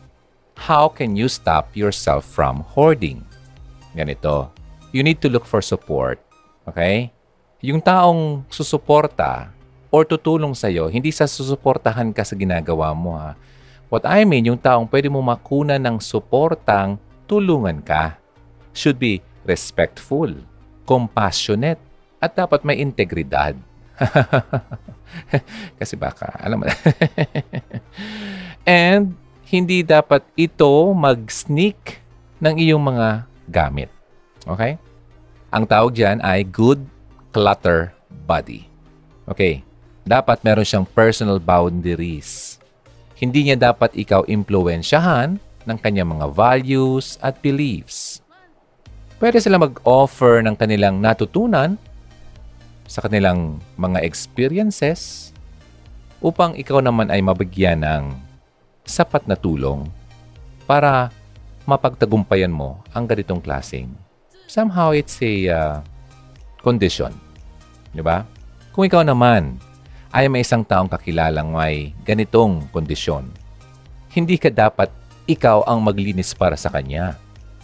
how 0.54 0.86
can 0.86 1.18
you 1.18 1.26
stop 1.26 1.74
yourself 1.74 2.22
from 2.30 2.62
hoarding? 2.62 3.26
Ganito, 3.98 4.54
you 4.94 5.02
need 5.02 5.18
to 5.18 5.26
look 5.26 5.42
for 5.42 5.58
support, 5.58 6.22
okay? 6.70 7.10
Yung 7.64 7.80
taong 7.80 8.44
susuporta 8.52 9.48
or 9.88 10.04
tutulong 10.04 10.52
sa'yo, 10.52 10.92
hindi 10.92 11.08
sa 11.08 11.24
susuportahan 11.24 12.12
ka 12.12 12.26
sa 12.26 12.36
ginagawa 12.36 12.92
mo 12.92 13.16
ha. 13.16 13.32
What 13.86 14.04
I 14.04 14.26
mean, 14.26 14.50
yung 14.50 14.58
taong 14.58 14.90
pwede 14.90 15.06
mo 15.06 15.22
makuna 15.22 15.78
ng 15.78 16.02
suportang 16.02 16.98
tulungan 17.30 17.78
ka 17.80 18.18
should 18.74 18.98
be 18.98 19.22
respectful, 19.46 20.28
compassionate, 20.84 21.78
at 22.18 22.34
dapat 22.34 22.66
may 22.66 22.82
integridad. 22.82 23.54
Kasi 25.80 25.94
baka, 25.94 26.34
alam 26.42 26.60
mo 26.60 26.66
And 28.66 29.14
hindi 29.46 29.86
dapat 29.86 30.26
ito 30.34 30.90
mag-sneak 30.90 32.02
ng 32.42 32.54
iyong 32.58 32.82
mga 32.82 33.30
gamit. 33.46 33.90
Okay? 34.42 34.82
Ang 35.54 35.64
tawag 35.64 35.94
dyan 35.94 36.18
ay 36.20 36.42
good 36.42 36.82
clutter 37.36 37.92
body. 38.24 38.64
Okay, 39.28 39.60
dapat 40.08 40.40
meron 40.40 40.64
siyang 40.64 40.88
personal 40.88 41.36
boundaries. 41.36 42.56
Hindi 43.20 43.52
niya 43.52 43.60
dapat 43.60 43.92
ikaw 43.92 44.24
impluensyahan 44.24 45.36
ng 45.68 45.78
kanyang 45.84 46.16
mga 46.16 46.32
values 46.32 47.20
at 47.20 47.36
beliefs. 47.44 48.24
Pwede 49.20 49.36
sila 49.44 49.60
mag-offer 49.60 50.40
ng 50.48 50.56
kanilang 50.56 50.96
natutunan 50.96 51.76
sa 52.88 53.04
kanilang 53.04 53.60
mga 53.76 54.00
experiences 54.00 55.28
upang 56.24 56.56
ikaw 56.56 56.80
naman 56.80 57.12
ay 57.12 57.20
mabigyan 57.20 57.84
ng 57.84 58.16
sapat 58.88 59.28
na 59.28 59.36
tulong 59.36 59.84
para 60.64 61.12
mapagtagumpayan 61.68 62.52
mo 62.52 62.80
ang 62.96 63.04
ganitong 63.04 63.44
klaseng. 63.44 63.92
Somehow 64.48 64.96
it's 64.96 65.20
a 65.20 65.34
uh, 65.52 65.76
condition 66.64 67.25
Di 67.96 68.04
ba? 68.04 68.28
Kung 68.76 68.84
ikaw 68.84 69.00
naman 69.00 69.56
ay 70.12 70.28
may 70.28 70.44
isang 70.44 70.60
taong 70.60 70.92
kakilalang 70.92 71.48
may 71.48 71.96
ganitong 72.04 72.68
kondisyon, 72.68 73.32
hindi 74.12 74.36
ka 74.36 74.52
dapat 74.52 74.92
ikaw 75.24 75.64
ang 75.64 75.80
maglinis 75.80 76.36
para 76.36 76.60
sa 76.60 76.68
kanya. 76.68 77.16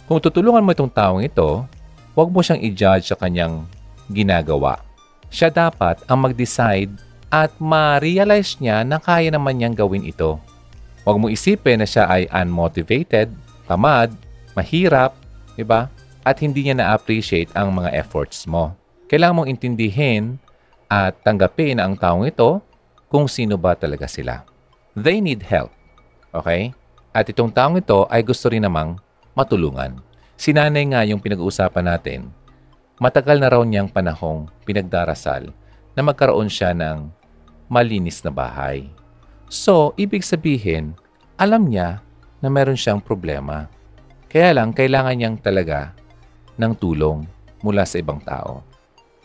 Kung 0.09 0.17
tutulungan 0.17 0.65
mo 0.65 0.73
itong 0.73 0.89
taong 0.89 1.21
ito, 1.21 1.69
huwag 2.17 2.29
mo 2.33 2.41
siyang 2.41 2.65
i-judge 2.65 3.13
sa 3.13 3.17
kanyang 3.17 3.69
ginagawa. 4.09 4.81
Siya 5.29 5.53
dapat 5.53 6.01
ang 6.09 6.25
mag-decide 6.25 6.91
at 7.29 7.53
ma-realize 7.61 8.57
niya 8.57 8.81
na 8.81 8.97
kaya 8.97 9.29
naman 9.29 9.57
niyang 9.57 9.77
gawin 9.77 10.05
ito. 10.05 10.37
Huwag 11.05 11.17
mo 11.17 11.29
isipin 11.29 11.81
na 11.81 11.87
siya 11.89 12.09
ay 12.09 12.29
unmotivated, 12.29 13.29
tamad, 13.65 14.13
mahirap, 14.53 15.13
di 15.57 15.65
ba? 15.65 15.89
At 16.21 16.41
hindi 16.41 16.69
niya 16.69 16.77
na-appreciate 16.77 17.53
ang 17.57 17.73
mga 17.73 17.93
efforts 17.97 18.45
mo 18.45 18.77
kailangan 19.13 19.45
mong 19.45 19.51
intindihin 19.53 20.41
at 20.89 21.13
tanggapin 21.21 21.77
ang 21.77 21.93
taong 21.93 22.25
ito 22.25 22.57
kung 23.13 23.29
sino 23.29 23.61
ba 23.61 23.77
talaga 23.77 24.09
sila. 24.09 24.41
They 24.97 25.21
need 25.21 25.45
help. 25.45 25.69
Okay? 26.33 26.73
At 27.13 27.29
itong 27.29 27.53
taong 27.53 27.77
ito 27.77 28.09
ay 28.09 28.25
gusto 28.25 28.49
rin 28.49 28.65
namang 28.65 28.97
matulungan. 29.37 30.01
Si 30.33 30.49
nanay 30.49 30.89
nga 30.89 31.05
yung 31.05 31.21
pinag-uusapan 31.21 31.93
natin, 31.93 32.33
matagal 32.97 33.37
na 33.37 33.53
raw 33.53 33.61
niyang 33.61 33.85
panahong 33.85 34.49
pinagdarasal 34.65 35.53
na 35.93 36.01
magkaroon 36.01 36.49
siya 36.49 36.73
ng 36.73 37.05
malinis 37.69 38.17
na 38.25 38.33
bahay. 38.33 38.89
So, 39.45 39.93
ibig 39.93 40.25
sabihin, 40.25 40.97
alam 41.37 41.69
niya 41.69 42.01
na 42.41 42.49
meron 42.49 42.81
siyang 42.81 42.97
problema. 42.97 43.69
Kaya 44.25 44.57
lang, 44.57 44.73
kailangan 44.73 45.13
niyang 45.13 45.37
talaga 45.37 45.93
ng 46.57 46.73
tulong 46.73 47.29
mula 47.61 47.85
sa 47.85 48.01
ibang 48.01 48.17
tao. 48.17 48.72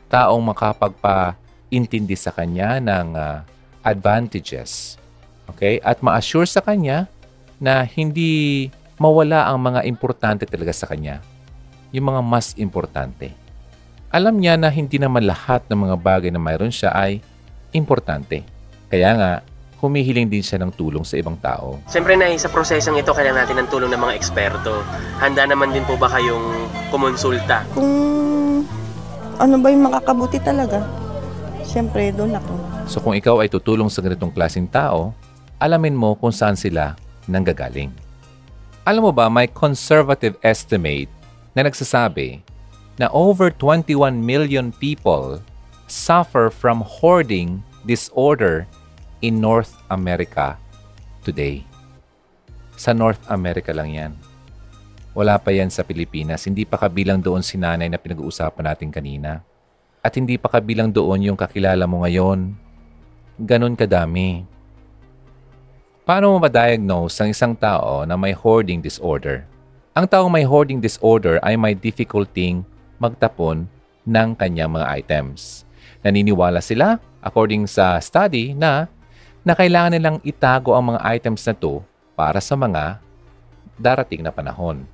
Taong 0.08 0.40
makapagpa-intindi 0.40 2.16
sa 2.16 2.32
kanya 2.32 2.80
ng 2.80 3.16
ah, 3.16 3.44
advantages. 3.84 4.96
Okay? 5.48 5.80
At 5.84 6.00
ma-assure 6.00 6.48
sa 6.48 6.64
kanya 6.64 7.08
na 7.60 7.84
hindi 7.84 8.68
mawala 8.98 9.46
ang 9.46 9.62
mga 9.62 9.86
importante 9.86 10.44
talaga 10.44 10.74
sa 10.74 10.88
kanya. 10.90 11.22
Yung 11.94 12.12
mga 12.12 12.20
mas 12.20 12.52
importante. 12.60 13.32
Alam 14.08 14.40
niya 14.40 14.56
na 14.56 14.72
hindi 14.72 14.96
naman 14.96 15.28
lahat 15.28 15.68
ng 15.68 15.88
mga 15.88 15.96
bagay 16.00 16.30
na 16.32 16.40
mayroon 16.40 16.72
siya 16.72 16.92
ay 16.96 17.20
importante. 17.76 18.40
Kaya 18.88 19.12
nga, 19.12 19.32
humihiling 19.78 20.26
din 20.26 20.42
siya 20.42 20.58
ng 20.58 20.72
tulong 20.74 21.04
sa 21.04 21.20
ibang 21.20 21.36
tao. 21.38 21.78
Siyempre 21.86 22.18
na 22.18 22.32
sa 22.34 22.50
prosesong 22.50 22.98
ito, 22.98 23.14
kailangan 23.14 23.46
natin 23.46 23.56
ng 23.62 23.68
tulong 23.70 23.90
ng 23.94 24.00
mga 24.00 24.16
eksperto. 24.16 24.82
Handa 25.22 25.46
naman 25.46 25.70
din 25.70 25.84
po 25.86 25.94
ba 25.94 26.10
kayong 26.10 26.66
kumonsulta? 26.90 27.62
Kung 27.76 28.27
ano 29.38 29.54
ba 29.62 29.70
yung 29.70 29.86
makakabuti 29.86 30.42
talaga, 30.42 30.82
siyempre 31.62 32.10
doon 32.10 32.34
ako. 32.34 32.52
So 32.90 32.98
kung 32.98 33.14
ikaw 33.14 33.38
ay 33.38 33.48
tutulong 33.48 33.86
sa 33.86 34.02
ganitong 34.02 34.34
klaseng 34.34 34.66
tao, 34.66 35.14
alamin 35.62 35.94
mo 35.94 36.18
kung 36.18 36.34
saan 36.34 36.58
sila 36.58 36.98
nanggagaling. 37.30 37.94
Alam 38.82 39.08
mo 39.08 39.12
ba, 39.14 39.30
may 39.30 39.46
conservative 39.46 40.34
estimate 40.42 41.12
na 41.54 41.62
nagsasabi 41.68 42.42
na 42.98 43.06
over 43.14 43.52
21 43.54 44.18
million 44.18 44.74
people 44.82 45.38
suffer 45.86 46.50
from 46.50 46.82
hoarding 46.82 47.62
disorder 47.86 48.66
in 49.22 49.38
North 49.38 49.78
America 49.94 50.58
today. 51.22 51.62
Sa 52.74 52.90
North 52.90 53.22
America 53.30 53.70
lang 53.70 53.94
yan. 53.94 54.12
Wala 55.16 55.40
pa 55.40 55.50
yan 55.50 55.72
sa 55.72 55.84
Pilipinas. 55.84 56.44
Hindi 56.44 56.68
pa 56.68 56.76
kabilang 56.76 57.18
doon 57.20 57.40
si 57.40 57.56
nanay 57.56 57.88
na 57.88 57.96
pinag-uusapan 57.96 58.64
natin 58.72 58.90
kanina. 58.92 59.40
At 60.04 60.14
hindi 60.14 60.36
pa 60.36 60.52
kabilang 60.52 60.92
doon 60.92 61.32
yung 61.32 61.38
kakilala 61.38 61.88
mo 61.88 62.04
ngayon. 62.04 62.54
Ganon 63.38 63.74
kadami. 63.74 64.44
Paano 66.08 66.32
mo 66.32 66.40
ma-diagnose 66.40 67.20
ang 67.20 67.28
isang 67.28 67.52
tao 67.52 68.04
na 68.08 68.16
may 68.16 68.32
hoarding 68.32 68.80
disorder? 68.80 69.44
Ang 69.92 70.08
taong 70.08 70.30
may 70.30 70.46
hoarding 70.46 70.80
disorder 70.80 71.36
ay 71.44 71.58
may 71.58 71.76
difficulty 71.76 72.62
magtapon 72.96 73.68
ng 74.08 74.28
kanyang 74.38 74.72
mga 74.72 74.86
items. 75.04 75.68
Naniniwala 76.00 76.62
sila, 76.62 76.96
according 77.20 77.68
sa 77.68 78.00
study, 78.00 78.56
na 78.56 78.88
na 79.44 79.52
kailangan 79.56 79.92
nilang 79.96 80.16
itago 80.24 80.72
ang 80.72 80.94
mga 80.94 81.00
items 81.18 81.42
na 81.44 81.54
to 81.56 81.82
para 82.12 82.40
sa 82.40 82.56
mga 82.56 83.00
darating 83.78 84.20
na 84.20 84.32
panahon. 84.34 84.84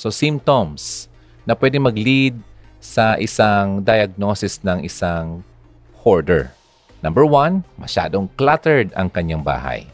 So 0.00 0.08
symptoms 0.08 1.12
na 1.44 1.52
pwede 1.52 1.76
mag-lead 1.76 2.40
sa 2.80 3.20
isang 3.20 3.84
diagnosis 3.84 4.64
ng 4.64 4.80
isang 4.80 5.44
hoarder. 6.00 6.56
Number 7.04 7.28
one, 7.28 7.68
masyadong 7.76 8.32
cluttered 8.40 8.96
ang 8.96 9.12
kanyang 9.12 9.44
bahay. 9.44 9.84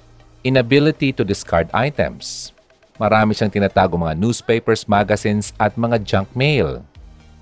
Inability 0.47 1.11
to 1.11 1.27
discard 1.27 1.67
items. 1.75 2.55
Marami 3.03 3.35
siyang 3.35 3.51
tinatago 3.51 3.99
mga 3.99 4.15
newspapers, 4.15 4.87
magazines 4.87 5.51
at 5.59 5.75
mga 5.75 5.99
junk 6.07 6.31
mail. 6.39 6.87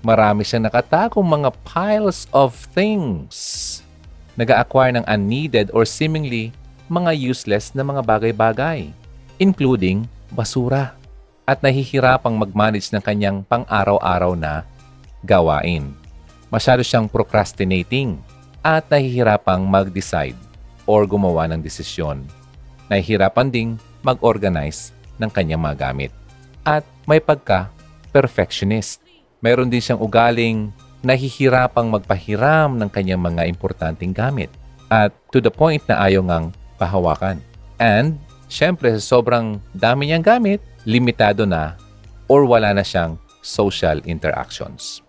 Marami 0.01 0.41
siyang 0.41 0.65
nakatagong 0.65 1.21
mga 1.21 1.53
piles 1.69 2.25
of 2.33 2.57
things. 2.73 3.77
Nag-acquire 4.41 4.97
ng 4.97 5.05
unneeded 5.05 5.69
or 5.69 5.85
seemingly 5.85 6.49
mga 6.89 7.13
useless 7.13 7.77
na 7.77 7.85
mga 7.85 8.01
bagay-bagay, 8.01 8.89
including 9.37 10.09
basura. 10.33 11.04
At 11.45 11.61
nahihirapang 11.61 12.33
mag-manage 12.33 12.89
ng 12.89 13.01
kanyang 13.05 13.45
pang-araw-araw 13.45 14.33
na 14.33 14.65
gawain. 15.21 15.93
Masyado 16.49 16.81
siyang 16.81 17.05
procrastinating 17.05 18.17
at 18.65 18.89
nahihirapang 18.89 19.61
mag-decide 19.61 20.37
or 20.89 21.05
gumawa 21.05 21.45
ng 21.49 21.61
desisyon. 21.61 22.25
Nahihirapan 22.89 23.49
ding 23.53 23.69
mag-organize 24.01 24.89
ng 25.21 25.29
kanyang 25.29 25.61
mga 25.61 25.89
gamit. 25.89 26.11
At 26.65 26.85
may 27.05 27.21
pagka-perfectionist. 27.21 29.01
Mayroon 29.41 29.69
din 29.69 29.81
siyang 29.81 30.01
ugaling 30.01 30.73
nahihirapang 31.05 31.93
magpahiram 31.93 32.73
ng 32.73 32.89
kanyang 32.89 33.21
mga 33.21 33.45
importanteng 33.45 34.09
gamit. 34.09 34.49
At 34.89 35.13
to 35.29 35.37
the 35.37 35.53
point 35.53 35.85
na 35.85 36.01
ayaw 36.01 36.25
ngang 36.25 36.49
pahawakan. 36.81 37.37
And, 37.77 38.17
syempre, 38.49 38.89
sa 38.97 39.17
sobrang 39.17 39.61
dami 39.77 40.09
niyang 40.09 40.25
gamit, 40.25 40.61
limitado 40.85 41.43
na 41.43 41.75
or 42.29 42.45
wala 42.45 42.71
na 42.73 42.85
siyang 42.85 43.17
social 43.41 44.01
interactions. 44.05 45.01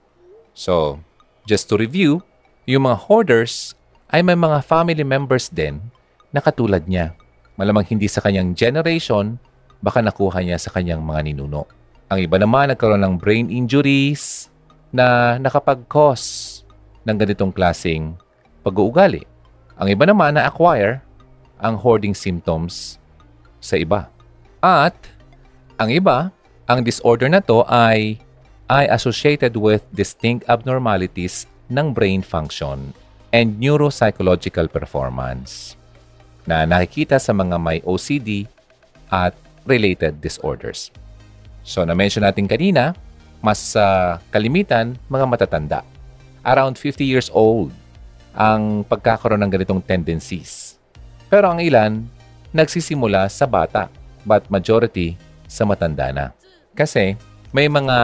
So, 0.56 1.00
just 1.44 1.68
to 1.72 1.76
review, 1.76 2.24
yung 2.68 2.88
mga 2.88 3.08
hoarders 3.08 3.76
ay 4.10 4.24
may 4.24 4.36
mga 4.36 4.64
family 4.64 5.04
members 5.04 5.52
din 5.52 5.80
na 6.32 6.40
katulad 6.40 6.84
niya. 6.84 7.16
Malamang 7.56 7.88
hindi 7.88 8.08
sa 8.08 8.20
kanyang 8.20 8.52
generation, 8.52 9.40
baka 9.80 10.04
nakuha 10.04 10.44
niya 10.44 10.60
sa 10.60 10.72
kanyang 10.72 11.00
mga 11.00 11.32
ninuno. 11.32 11.64
Ang 12.12 12.24
iba 12.24 12.36
naman 12.36 12.72
nagkaroon 12.72 13.02
ng 13.02 13.16
brain 13.16 13.48
injuries 13.48 14.52
na 14.92 15.36
nakapag-cause 15.40 16.62
ng 17.04 17.16
ganitong 17.16 17.50
klasing 17.50 18.14
pag-uugali. 18.62 19.24
Ang 19.76 19.88
iba 19.92 20.04
naman 20.08 20.36
na-acquire 20.36 21.02
ang 21.60 21.76
hoarding 21.76 22.12
symptoms 22.12 23.00
sa 23.60 23.80
iba. 23.80 24.08
At 24.60 24.94
ang 25.76 25.92
iba, 25.92 26.32
ang 26.64 26.80
disorder 26.82 27.28
na 27.28 27.44
to 27.44 27.62
ay 27.68 28.16
ay 28.66 28.90
associated 28.90 29.54
with 29.54 29.86
distinct 29.94 30.42
abnormalities 30.50 31.46
ng 31.70 31.94
brain 31.94 32.18
function 32.24 32.90
and 33.30 33.62
neuropsychological 33.62 34.66
performance 34.66 35.78
na 36.48 36.66
nakikita 36.66 37.20
sa 37.22 37.30
mga 37.30 37.60
may 37.62 37.78
OCD 37.86 38.50
at 39.12 39.36
related 39.66 40.18
disorders. 40.18 40.90
So, 41.66 41.82
na-mention 41.82 42.26
natin 42.26 42.46
kanina, 42.50 42.94
mas 43.42 43.74
uh, 43.78 44.18
kalimitan, 44.30 44.98
mga 45.10 45.26
matatanda. 45.26 45.80
Around 46.46 46.78
50 46.78 47.02
years 47.02 47.28
old 47.30 47.74
ang 48.34 48.86
pagkakaroon 48.86 49.42
ng 49.42 49.50
ganitong 49.50 49.82
tendencies. 49.82 50.78
Pero 51.26 51.50
ang 51.50 51.58
ilan, 51.58 52.06
nagsisimula 52.54 53.26
sa 53.26 53.46
bata, 53.46 53.90
but 54.22 54.46
majority 54.50 55.18
sa 55.56 55.64
matanda 55.64 56.12
na. 56.12 56.36
Kasi 56.76 57.16
may 57.56 57.72
mga 57.72 57.96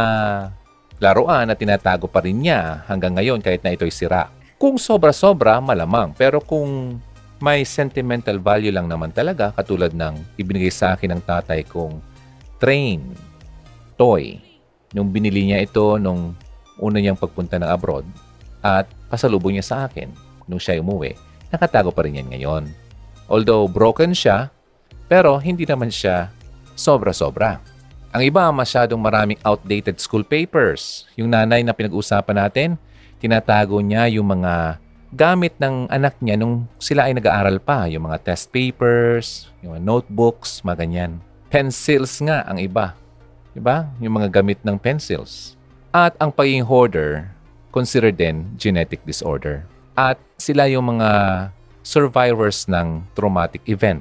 laruan 0.96 1.44
na 1.44 1.52
tinatago 1.52 2.08
pa 2.08 2.24
rin 2.24 2.40
niya 2.40 2.88
hanggang 2.88 3.12
ngayon 3.12 3.44
kahit 3.44 3.60
na 3.60 3.76
ito'y 3.76 3.92
sira. 3.92 4.32
Kung 4.56 4.80
sobra-sobra, 4.80 5.60
malamang. 5.60 6.16
Pero 6.16 6.40
kung 6.40 6.96
may 7.42 7.66
sentimental 7.66 8.38
value 8.38 8.70
lang 8.70 8.86
naman 8.86 9.10
talaga, 9.10 9.50
katulad 9.52 9.90
ng 9.90 10.38
ibinigay 10.38 10.70
sa 10.70 10.94
akin 10.94 11.18
ng 11.18 11.22
tatay 11.26 11.66
kong 11.66 11.98
train, 12.62 13.02
toy. 13.98 14.38
Nung 14.94 15.10
binili 15.10 15.50
niya 15.50 15.58
ito 15.66 15.98
nung 15.98 16.38
una 16.78 17.02
niyang 17.02 17.18
pagpunta 17.18 17.58
ng 17.58 17.66
abroad 17.66 18.06
at 18.62 18.86
pasalubong 19.10 19.58
niya 19.58 19.66
sa 19.66 19.76
akin 19.90 20.06
nung 20.46 20.62
siya 20.62 20.78
umuwi, 20.78 21.18
nakatago 21.50 21.90
pa 21.90 22.06
rin 22.06 22.22
yan 22.22 22.30
ngayon. 22.30 22.64
Although 23.26 23.66
broken 23.66 24.14
siya, 24.14 24.54
pero 25.10 25.42
hindi 25.42 25.66
naman 25.66 25.90
siya 25.90 26.30
sobra-sobra. 26.74 27.60
Ang 28.12 28.28
iba, 28.28 28.44
masyadong 28.52 29.00
maraming 29.00 29.40
outdated 29.40 29.96
school 29.96 30.20
papers. 30.20 31.08
Yung 31.16 31.32
nanay 31.32 31.64
na 31.64 31.72
pinag-usapan 31.72 32.36
natin, 32.44 32.68
tinatago 33.16 33.80
niya 33.80 34.04
yung 34.12 34.28
mga 34.28 34.76
gamit 35.12 35.56
ng 35.56 35.88
anak 35.88 36.16
niya 36.20 36.36
nung 36.36 36.68
sila 36.76 37.08
ay 37.08 37.16
nag-aaral 37.16 37.56
pa. 37.56 37.88
Yung 37.88 38.08
mga 38.08 38.20
test 38.32 38.52
papers, 38.52 39.48
yung 39.64 39.76
mga 39.76 39.84
notebooks, 39.84 40.60
mga 40.60 40.84
ganyan. 40.84 41.12
Pencils 41.48 42.20
nga 42.20 42.44
ang 42.44 42.60
iba. 42.60 42.92
Diba? 43.56 43.88
Yung 44.00 44.20
mga 44.20 44.28
gamit 44.28 44.60
ng 44.60 44.76
pencils. 44.76 45.56
At 45.92 46.16
ang 46.20 46.32
pagiging 46.32 46.64
hoarder, 46.64 47.32
consider 47.72 48.12
din 48.12 48.48
genetic 48.56 49.04
disorder. 49.04 49.64
At 49.92 50.16
sila 50.40 50.68
yung 50.68 50.96
mga 50.96 51.10
survivors 51.84 52.64
ng 52.68 53.04
traumatic 53.12 53.60
event. 53.68 54.00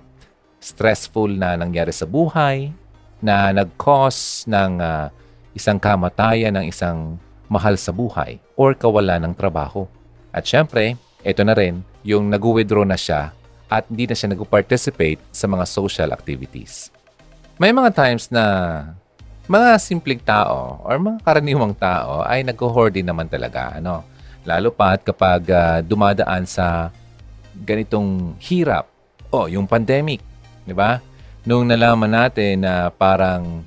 Stressful 0.62 1.34
na 1.34 1.58
nangyari 1.58 1.89
sa 1.89 2.06
buhay, 2.06 2.69
na 3.21 3.50
nag-cause 3.54 4.45
ng 4.45 4.78
uh, 4.78 5.10
isang 5.58 5.78
kamatayan 5.78 6.54
ng 6.58 6.69
isang 6.69 7.17
mahal 7.52 7.76
sa 7.76 7.91
buhay 7.91 8.39
or 8.56 8.71
kawalan 8.71 9.21
ng 9.26 9.34
trabaho. 9.36 9.86
At 10.32 10.47
syempre, 10.47 10.95
ito 11.21 11.41
na 11.43 11.52
rin 11.52 11.84
yung 12.02 12.32
nag-withdraw 12.32 12.88
na 12.88 12.97
siya 12.97 13.36
at 13.69 13.86
hindi 13.88 14.10
na 14.10 14.15
siya 14.17 14.34
nag-participate 14.34 15.21
sa 15.30 15.45
mga 15.45 15.65
social 15.67 16.10
activities. 16.15 16.89
May 17.62 17.69
mga 17.76 17.93
times 17.93 18.32
na 18.34 18.43
mga 19.45 19.78
simpleng 19.78 20.24
tao 20.24 20.82
or 20.82 20.97
mga 20.97 21.19
karaniwang 21.21 21.76
tao 21.76 22.24
ay 22.24 22.41
nag-hoard 22.41 22.95
din 22.95 23.06
naman 23.06 23.28
talaga. 23.28 23.78
Ano? 23.78 24.08
Lalo 24.47 24.74
pa 24.74 24.97
at 24.97 25.06
kapag 25.06 25.45
ah, 25.54 25.78
dumadaan 25.84 26.47
sa 26.50 26.89
ganitong 27.54 28.34
hirap. 28.41 28.88
O, 29.32 29.45
yung 29.52 29.67
pandemic. 29.67 30.31
Di 30.72 30.76
ba? 30.80 31.04
Nung 31.44 31.68
nalaman 31.68 32.08
natin 32.08 32.64
na 32.64 32.88
parang 32.88 33.60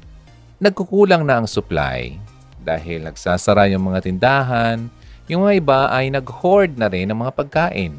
nagkukulang 0.57 1.21
na 1.21 1.37
ang 1.37 1.45
supply 1.45 2.17
dahil 2.64 3.05
nagsasara 3.05 3.69
yung 3.77 3.93
mga 3.93 4.09
tindahan, 4.09 4.88
yung 5.29 5.45
mga 5.45 5.55
iba 5.61 5.81
ay 5.93 6.09
nag-hoard 6.09 6.81
na 6.81 6.88
rin 6.88 7.12
ng 7.12 7.19
mga 7.21 7.37
pagkain. 7.37 7.93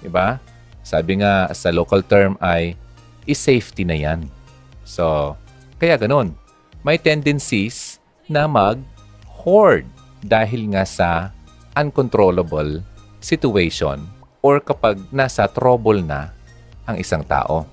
Di 0.00 0.08
ba? 0.08 0.40
Sabi 0.80 1.20
nga 1.20 1.52
sa 1.52 1.68
local 1.68 2.00
term 2.00 2.40
ay 2.40 2.80
is-safety 3.28 3.84
na 3.84 3.92
yan. 3.92 4.24
So, 4.88 5.36
kaya 5.76 6.00
ganun. 6.00 6.32
May 6.80 6.96
tendencies 6.96 8.00
na 8.24 8.48
mag-hoard 8.48 9.84
dahil 10.24 10.72
nga 10.72 10.88
sa 10.88 11.28
uncontrollable 11.76 12.80
situation 13.20 14.00
or 14.40 14.64
kapag 14.64 14.96
nasa 15.12 15.44
trouble 15.44 16.00
na 16.00 16.32
ang 16.88 16.96
isang 16.96 17.20
tao. 17.20 17.68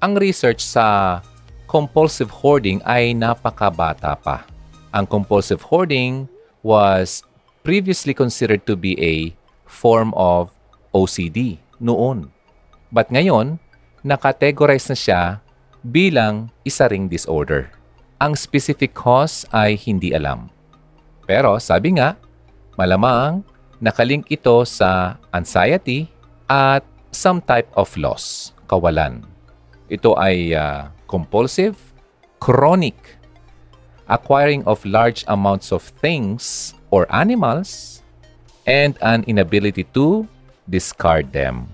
Ang 0.00 0.16
research 0.16 0.64
sa 0.64 1.20
compulsive 1.68 2.32
hoarding 2.32 2.80
ay 2.88 3.12
napakabata 3.12 4.16
pa. 4.16 4.48
Ang 4.96 5.04
compulsive 5.04 5.60
hoarding 5.60 6.24
was 6.64 7.20
previously 7.60 8.16
considered 8.16 8.64
to 8.64 8.80
be 8.80 8.96
a 8.96 9.36
form 9.68 10.16
of 10.16 10.56
OCD 10.96 11.60
noon. 11.78 12.32
But 12.88 13.12
ngayon, 13.12 13.60
nakategorize 14.00 14.88
na 14.88 14.96
siya 14.96 15.22
bilang 15.84 16.48
isa 16.64 16.88
ring 16.88 17.06
disorder. 17.06 17.68
Ang 18.24 18.40
specific 18.40 18.96
cause 18.96 19.44
ay 19.52 19.76
hindi 19.76 20.16
alam. 20.16 20.48
Pero 21.28 21.60
sabi 21.60 22.00
nga, 22.00 22.16
malamang 22.80 23.44
nakalink 23.84 24.32
ito 24.32 24.64
sa 24.64 25.20
anxiety 25.36 26.08
at 26.48 26.80
some 27.12 27.44
type 27.44 27.68
of 27.76 27.92
loss, 28.00 28.56
kawalan. 28.64 29.29
Ito 29.90 30.14
ay 30.14 30.54
ah, 30.54 30.94
compulsive, 31.10 31.74
chronic, 32.38 32.94
acquiring 34.06 34.62
of 34.70 34.78
large 34.86 35.26
amounts 35.26 35.74
of 35.74 35.82
things 35.98 36.74
or 36.94 37.10
animals, 37.10 37.98
and 38.70 38.94
an 39.02 39.26
inability 39.26 39.82
to 39.90 40.30
discard 40.70 41.34
them. 41.34 41.66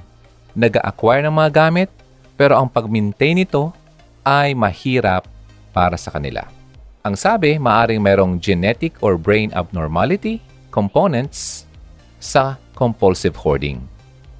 Nag-acquire 0.56 1.28
ng 1.28 1.36
mga 1.36 1.50
gamit, 1.52 1.92
pero 2.40 2.56
ang 2.56 2.72
pag-maintain 2.72 3.36
nito 3.36 3.76
ay 4.24 4.56
mahirap 4.56 5.28
para 5.76 6.00
sa 6.00 6.08
kanila. 6.08 6.48
Ang 7.04 7.14
sabi, 7.14 7.60
maaring 7.60 8.00
merong 8.00 8.40
genetic 8.40 8.96
or 9.04 9.20
brain 9.20 9.52
abnormality 9.52 10.40
components 10.72 11.68
sa 12.18 12.56
compulsive 12.72 13.36
hoarding. 13.36 13.84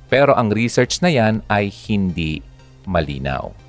Pero 0.09 0.33
ang 0.33 0.49
research 0.49 1.05
na 1.05 1.13
yan 1.13 1.45
ay 1.53 1.69
hindi 1.69 2.41
malinaw. 2.89 3.66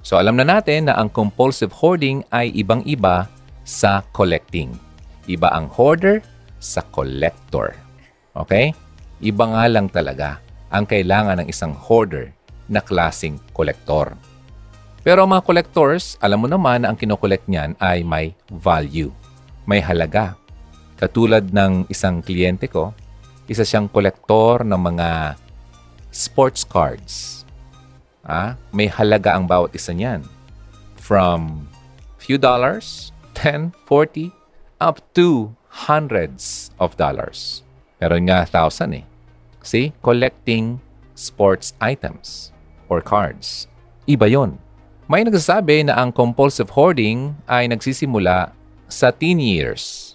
So 0.00 0.16
alam 0.16 0.40
na 0.40 0.46
natin 0.48 0.88
na 0.88 0.96
ang 0.96 1.12
compulsive 1.12 1.72
hoarding 1.72 2.24
ay 2.32 2.52
ibang-iba 2.56 3.28
sa 3.64 4.00
collecting. 4.16 4.72
Iba 5.28 5.52
ang 5.52 5.68
hoarder 5.68 6.24
sa 6.58 6.80
collector. 6.88 7.76
Okay? 8.32 8.72
Iba 9.20 9.44
nga 9.52 9.64
lang 9.68 9.86
talaga 9.92 10.40
ang 10.72 10.88
kailangan 10.88 11.44
ng 11.44 11.48
isang 11.50 11.76
hoarder 11.76 12.32
na 12.70 12.80
klasing 12.80 13.36
kolektor. 13.52 14.14
Pero 15.00 15.24
mga 15.24 15.44
collectors, 15.44 16.20
alam 16.20 16.44
mo 16.44 16.48
naman 16.48 16.84
na 16.84 16.92
ang 16.92 16.96
kinokollect 16.96 17.48
niyan 17.48 17.72
ay 17.80 18.04
may 18.04 18.36
value, 18.52 19.08
may 19.64 19.80
halaga. 19.80 20.36
Katulad 21.00 21.48
ng 21.50 21.88
isang 21.88 22.20
kliyente 22.20 22.68
ko, 22.68 22.92
isa 23.48 23.64
siyang 23.64 23.88
kolektor 23.88 24.62
ng 24.62 24.76
mga 24.76 25.40
sports 26.12 26.62
cards. 26.62 27.42
Ah, 28.24 28.60
may 28.70 28.86
halaga 28.86 29.36
ang 29.36 29.48
bawat 29.48 29.72
isa 29.72 29.96
niyan. 29.96 30.24
From 31.00 31.68
few 32.20 32.36
dollars, 32.36 33.10
10, 33.34 33.72
40, 33.88 34.30
up 34.80 35.00
to 35.16 35.56
hundreds 35.88 36.68
of 36.76 36.96
dollars. 37.00 37.64
Meron 38.00 38.28
nga 38.28 38.44
thousand 38.44 39.00
eh. 39.00 39.04
See, 39.60 39.92
collecting 40.00 40.80
sports 41.16 41.76
items 41.80 42.52
or 42.88 43.04
cards. 43.04 43.68
Iba 44.08 44.28
yon. 44.28 44.56
May 45.10 45.26
nagsasabi 45.26 45.84
na 45.84 46.00
ang 46.00 46.14
compulsive 46.14 46.72
hoarding 46.72 47.36
ay 47.44 47.68
nagsisimula 47.68 48.54
sa 48.88 49.12
teen 49.12 49.42
years. 49.42 50.14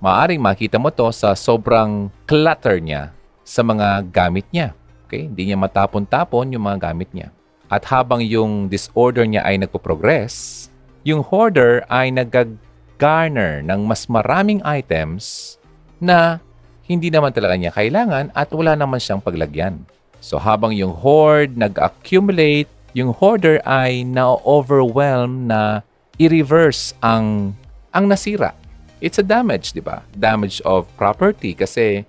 Maaring 0.00 0.40
makita 0.40 0.80
mo 0.80 0.88
to 0.88 1.08
sa 1.12 1.34
sobrang 1.36 2.08
clutter 2.28 2.80
niya 2.80 3.12
sa 3.42 3.60
mga 3.66 4.06
gamit 4.08 4.46
niya. 4.54 4.72
Okay? 5.06 5.28
Hindi 5.28 5.50
niya 5.50 5.58
matapon-tapon 5.58 6.54
yung 6.54 6.64
mga 6.66 6.90
gamit 6.90 7.10
niya. 7.12 7.35
At 7.66 7.86
habang 7.90 8.22
yung 8.22 8.70
disorder 8.70 9.26
niya 9.26 9.42
ay 9.42 9.58
nagpo-progress, 9.58 10.66
yung 11.02 11.22
hoarder 11.22 11.82
ay 11.90 12.14
nag-garner 12.14 13.62
ng 13.62 13.80
mas 13.86 14.06
maraming 14.06 14.62
items 14.62 15.56
na 15.98 16.38
hindi 16.86 17.10
naman 17.10 17.34
talaga 17.34 17.58
niya 17.58 17.74
kailangan 17.74 18.30
at 18.34 18.50
wala 18.54 18.78
naman 18.78 19.02
siyang 19.02 19.22
paglagyan. 19.22 19.82
So 20.22 20.38
habang 20.38 20.74
yung 20.74 20.94
hoard 20.94 21.58
nag-accumulate, 21.58 22.70
yung 22.94 23.10
hoarder 23.10 23.58
ay 23.66 24.06
na-overwhelm 24.06 25.50
na 25.50 25.82
i-reverse 26.16 26.94
ang 27.02 27.52
ang 27.90 28.06
nasira. 28.06 28.54
It's 29.02 29.20
a 29.20 29.26
damage, 29.26 29.76
di 29.76 29.84
ba? 29.84 30.00
Damage 30.16 30.64
of 30.64 30.88
property 30.96 31.52
kasi 31.52 32.06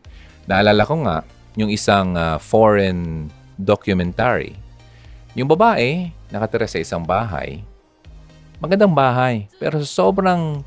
naalala 0.47 0.87
ko 0.87 0.95
nga 1.03 1.17
yung 1.59 1.73
isang 1.73 2.15
ah, 2.15 2.39
foreign 2.39 3.27
documentary. 3.59 4.55
Yung 5.37 5.45
babae 5.45 6.09
nakatira 6.33 6.65
sa 6.65 6.81
isang 6.81 7.05
bahay. 7.05 7.61
Magandang 8.57 8.89
bahay, 8.89 9.45
pero 9.61 9.77
sobrang 9.85 10.65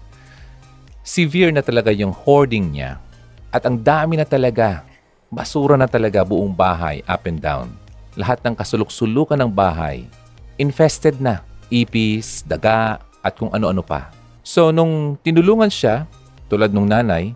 severe 1.02 1.50
na 1.50 1.58
talaga 1.58 1.90
yung 1.90 2.14
hoarding 2.14 2.78
niya. 2.78 3.02
At 3.50 3.66
ang 3.66 3.82
dami 3.82 4.14
na 4.14 4.22
talaga, 4.22 4.86
basura 5.26 5.74
na 5.74 5.90
talaga 5.90 6.22
buong 6.22 6.54
bahay, 6.54 7.02
up 7.10 7.26
and 7.26 7.42
down. 7.42 7.74
Lahat 8.14 8.38
ng 8.46 8.54
kasulok-sulukan 8.54 9.42
ng 9.42 9.50
bahay, 9.50 10.06
infested 10.54 11.18
na. 11.18 11.42
Ipis, 11.66 12.46
daga, 12.46 13.02
at 13.26 13.34
kung 13.34 13.50
ano-ano 13.50 13.82
pa. 13.82 14.14
So, 14.46 14.70
nung 14.70 15.18
tinulungan 15.18 15.70
siya, 15.70 16.06
tulad 16.46 16.70
nung 16.70 16.86
nanay, 16.86 17.34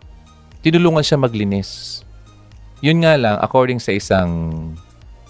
tinulungan 0.63 1.03
siya 1.03 1.19
maglinis. 1.19 2.03
Yun 2.79 3.03
nga 3.03 3.19
lang, 3.19 3.43
according 3.43 3.83
sa 3.83 3.91
isang 3.91 4.31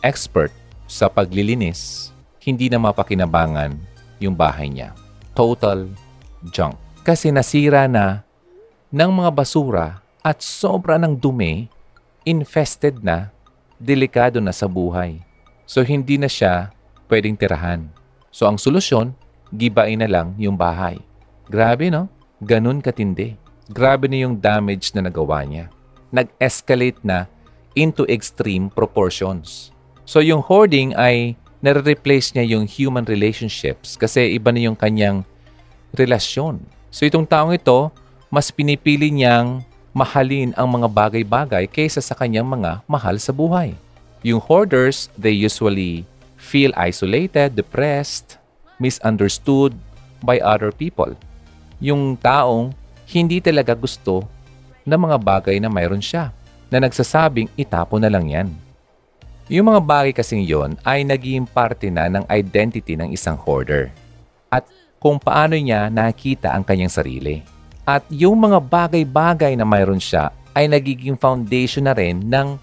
expert 0.05 0.53
sa 0.85 1.09
paglilinis, 1.09 2.13
hindi 2.45 2.69
na 2.69 2.77
mapakinabangan 2.77 3.77
yung 4.21 4.37
bahay 4.37 4.69
niya. 4.69 4.93
Total 5.33 5.89
junk. 6.53 6.77
Kasi 7.05 7.33
nasira 7.33 7.89
na 7.89 8.25
ng 8.89 9.11
mga 9.11 9.31
basura 9.35 10.01
at 10.25 10.41
sobra 10.41 10.97
ng 10.97 11.19
dumi, 11.19 11.69
infested 12.25 13.03
na, 13.05 13.29
delikado 13.77 14.41
na 14.41 14.55
sa 14.55 14.65
buhay. 14.65 15.21
So 15.69 15.85
hindi 15.85 16.17
na 16.17 16.31
siya 16.31 16.73
pwedeng 17.11 17.37
tirahan. 17.37 17.91
So 18.33 18.49
ang 18.49 18.57
solusyon, 18.57 19.13
gibain 19.53 20.01
na 20.01 20.09
lang 20.09 20.33
yung 20.41 20.57
bahay. 20.57 21.03
Grabe 21.51 21.93
no? 21.93 22.09
Ganun 22.41 22.81
katindi. 22.81 23.37
Grabe 23.69 24.09
na 24.09 24.25
yung 24.25 24.37
damage 24.39 24.93
na 24.93 25.05
nagawa 25.05 25.45
niya. 25.45 25.73
Nag-escalate 26.15 27.01
na 27.03 27.27
into 27.75 28.07
extreme 28.07 28.71
proportions. 28.71 29.74
So 30.05 30.21
yung 30.21 30.45
hoarding 30.45 30.93
ay 30.97 31.37
nare-replace 31.65 32.37
niya 32.37 32.57
yung 32.57 32.69
human 32.69 33.09
relationships 33.09 33.97
kasi 33.97 34.37
iba 34.37 34.53
na 34.53 34.69
yung 34.69 34.77
kanyang 34.77 35.25
relasyon. 35.97 36.61
So 36.93 37.09
itong 37.09 37.25
taong 37.25 37.57
ito, 37.57 37.89
mas 38.29 38.53
pinipili 38.53 39.09
niyang 39.09 39.65
mahalin 39.97 40.53
ang 40.59 40.69
mga 40.69 40.89
bagay-bagay 40.93 41.65
kaysa 41.71 42.05
sa 42.05 42.13
kanyang 42.13 42.45
mga 42.45 42.85
mahal 42.85 43.17
sa 43.17 43.33
buhay. 43.33 43.73
Yung 44.21 44.43
hoarders, 44.43 45.09
they 45.17 45.33
usually 45.33 46.05
feel 46.35 46.75
isolated, 46.77 47.57
depressed, 47.57 48.37
misunderstood 48.77 49.73
by 50.21 50.37
other 50.45 50.69
people. 50.69 51.13
Yung 51.81 52.17
taong 52.21 52.77
hindi 53.09 53.41
talaga 53.41 53.73
gusto 53.73 54.27
ng 54.85 55.01
mga 55.01 55.17
bagay 55.21 55.57
na 55.61 55.73
mayroon 55.73 56.03
siya, 56.03 56.33
na 56.69 56.83
nagsasabing 56.85 57.49
itapo 57.57 57.97
na 57.97 58.11
lang 58.13 58.29
yan. 58.29 58.49
Yung 59.53 59.69
mga 59.69 59.81
bagay 59.85 60.13
kasing 60.17 60.41
yon 60.41 60.77
ay 60.85 61.05
naging 61.05 61.45
parte 61.45 61.93
na 61.93 62.09
ng 62.09 62.25
identity 62.33 62.97
ng 62.97 63.13
isang 63.13 63.37
hoarder 63.37 63.93
at 64.49 64.65
kung 64.97 65.21
paano 65.21 65.53
niya 65.53 65.93
nakita 65.93 66.53
ang 66.57 66.65
kanyang 66.65 66.93
sarili. 66.93 67.45
At 67.85 68.09
yung 68.09 68.41
mga 68.41 68.65
bagay-bagay 68.65 69.53
na 69.61 69.69
mayroon 69.69 70.01
siya 70.01 70.33
ay 70.57 70.65
nagiging 70.73 71.21
foundation 71.21 71.85
na 71.85 71.93
rin 71.93 72.25
ng 72.25 72.57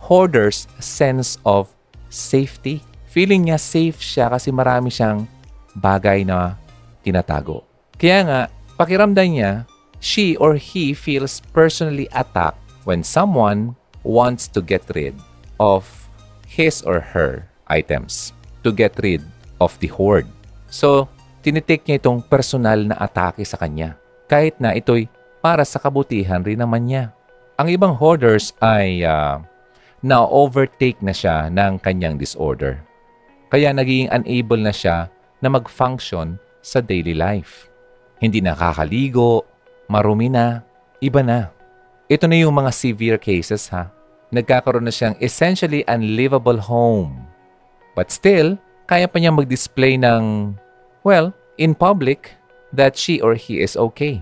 hoarder's 0.00 0.64
sense 0.80 1.36
of 1.44 1.68
safety. 2.08 2.80
Feeling 3.12 3.52
niya 3.52 3.60
safe 3.60 4.00
siya 4.00 4.32
kasi 4.32 4.48
marami 4.48 4.88
siyang 4.88 5.28
bagay 5.76 6.24
na 6.24 6.56
tinatago. 7.04 7.68
Kaya 8.00 8.20
nga, 8.24 8.40
Pakiramdam 8.76 9.32
niya, 9.32 9.64
she 10.04 10.36
or 10.36 10.60
he 10.60 10.92
feels 10.92 11.40
personally 11.56 12.04
attacked 12.12 12.60
when 12.84 13.00
someone 13.00 13.72
wants 14.04 14.44
to 14.44 14.60
get 14.60 14.84
rid 14.92 15.16
of 15.56 16.05
his 16.46 16.80
or 16.86 17.02
her 17.02 17.44
items, 17.66 18.32
to 18.62 18.70
get 18.70 18.94
rid 19.02 19.20
of 19.58 19.74
the 19.82 19.90
hoard. 19.90 20.26
So, 20.70 21.10
tinitake 21.42 21.86
niya 21.86 22.02
itong 22.02 22.26
personal 22.26 22.90
na 22.90 22.96
atake 22.98 23.42
sa 23.46 23.58
kanya, 23.58 23.98
kahit 24.30 24.58
na 24.58 24.74
ito'y 24.74 25.10
para 25.42 25.62
sa 25.62 25.78
kabutihan 25.78 26.42
rin 26.42 26.58
naman 26.58 26.90
niya. 26.90 27.14
Ang 27.56 27.70
ibang 27.70 27.94
hoarders 27.94 28.50
ay 28.58 29.06
uh, 29.06 29.38
na-overtake 30.02 31.00
na 31.00 31.14
siya 31.14 31.48
ng 31.48 31.80
kanyang 31.80 32.18
disorder. 32.20 32.82
Kaya 33.48 33.70
naging 33.70 34.10
unable 34.10 34.60
na 34.60 34.74
siya 34.74 35.08
na 35.40 35.48
mag-function 35.48 36.36
sa 36.60 36.82
daily 36.82 37.14
life. 37.14 37.70
Hindi 38.18 38.42
nakakaligo, 38.42 39.46
marumi 39.86 40.26
na, 40.26 40.66
iba 40.98 41.22
na. 41.22 41.54
Ito 42.10 42.26
na 42.26 42.36
yung 42.38 42.54
mga 42.54 42.70
severe 42.74 43.18
cases 43.22 43.70
ha. 43.70 43.90
Nagkakaroon 44.34 44.86
na 44.86 44.94
siyang 44.94 45.14
essentially 45.22 45.86
unlivable 45.86 46.58
home. 46.58 47.26
But 47.94 48.10
still, 48.10 48.58
kaya 48.86 49.06
pa 49.06 49.18
niya 49.18 49.34
mag-display 49.34 49.98
ng, 49.98 50.54
well, 51.06 51.34
in 51.58 51.74
public, 51.74 52.34
that 52.74 52.98
she 52.98 53.22
or 53.22 53.38
he 53.38 53.62
is 53.62 53.78
okay. 53.78 54.20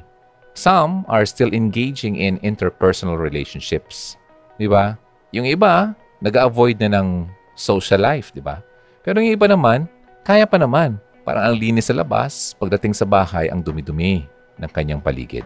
Some 0.54 1.02
are 1.10 1.26
still 1.26 1.50
engaging 1.50 2.20
in 2.20 2.38
interpersonal 2.46 3.18
relationships. 3.18 4.14
Di 4.60 4.70
ba? 4.70 4.94
Yung 5.34 5.48
iba, 5.50 5.96
nag-avoid 6.22 6.78
na 6.78 7.00
ng 7.00 7.26
social 7.58 7.98
life, 7.98 8.30
di 8.30 8.38
ba? 8.38 8.62
Pero 9.02 9.18
yung 9.18 9.34
iba 9.34 9.50
naman, 9.50 9.90
kaya 10.22 10.46
pa 10.46 10.56
naman. 10.56 11.02
Parang 11.26 11.50
ang 11.50 11.56
linis 11.58 11.90
sa 11.90 11.96
labas, 11.96 12.54
pagdating 12.60 12.94
sa 12.94 13.08
bahay, 13.08 13.50
ang 13.50 13.64
dumi-dumi 13.64 14.28
ng 14.60 14.70
kanyang 14.70 15.02
paligid. 15.02 15.42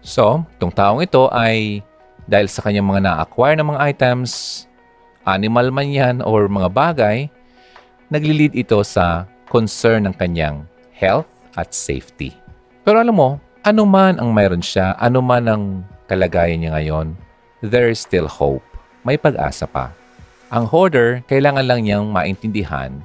So, 0.00 0.42
itong 0.56 0.74
taong 0.74 1.00
ito 1.04 1.28
ay 1.30 1.84
dahil 2.26 2.46
sa 2.46 2.62
kanyang 2.62 2.88
mga 2.88 3.02
na-acquire 3.06 3.56
ng 3.58 3.68
mga 3.74 3.80
items, 3.94 4.64
animal 5.26 5.70
man 5.70 5.88
yan 5.90 6.16
or 6.22 6.46
mga 6.46 6.68
bagay, 6.70 7.16
naglilid 8.10 8.54
ito 8.54 8.82
sa 8.86 9.26
concern 9.50 10.06
ng 10.08 10.14
kanyang 10.16 10.66
health 10.94 11.28
at 11.58 11.74
safety. 11.74 12.34
Pero 12.82 12.98
alam 12.98 13.14
mo, 13.14 13.38
ano 13.62 13.82
man 13.86 14.18
ang 14.18 14.34
mayroon 14.34 14.62
siya, 14.62 14.98
ano 14.98 15.22
man 15.22 15.44
ang 15.46 15.64
kalagayan 16.10 16.62
niya 16.62 16.70
ngayon, 16.74 17.06
there 17.62 17.86
is 17.90 18.02
still 18.02 18.26
hope 18.26 18.64
may 19.02 19.18
pag-asa 19.18 19.66
pa. 19.66 19.90
Ang 20.54 20.68
hoarder, 20.70 21.26
kailangan 21.26 21.66
lang 21.66 21.80
niyang 21.82 22.06
maintindihan 22.10 23.02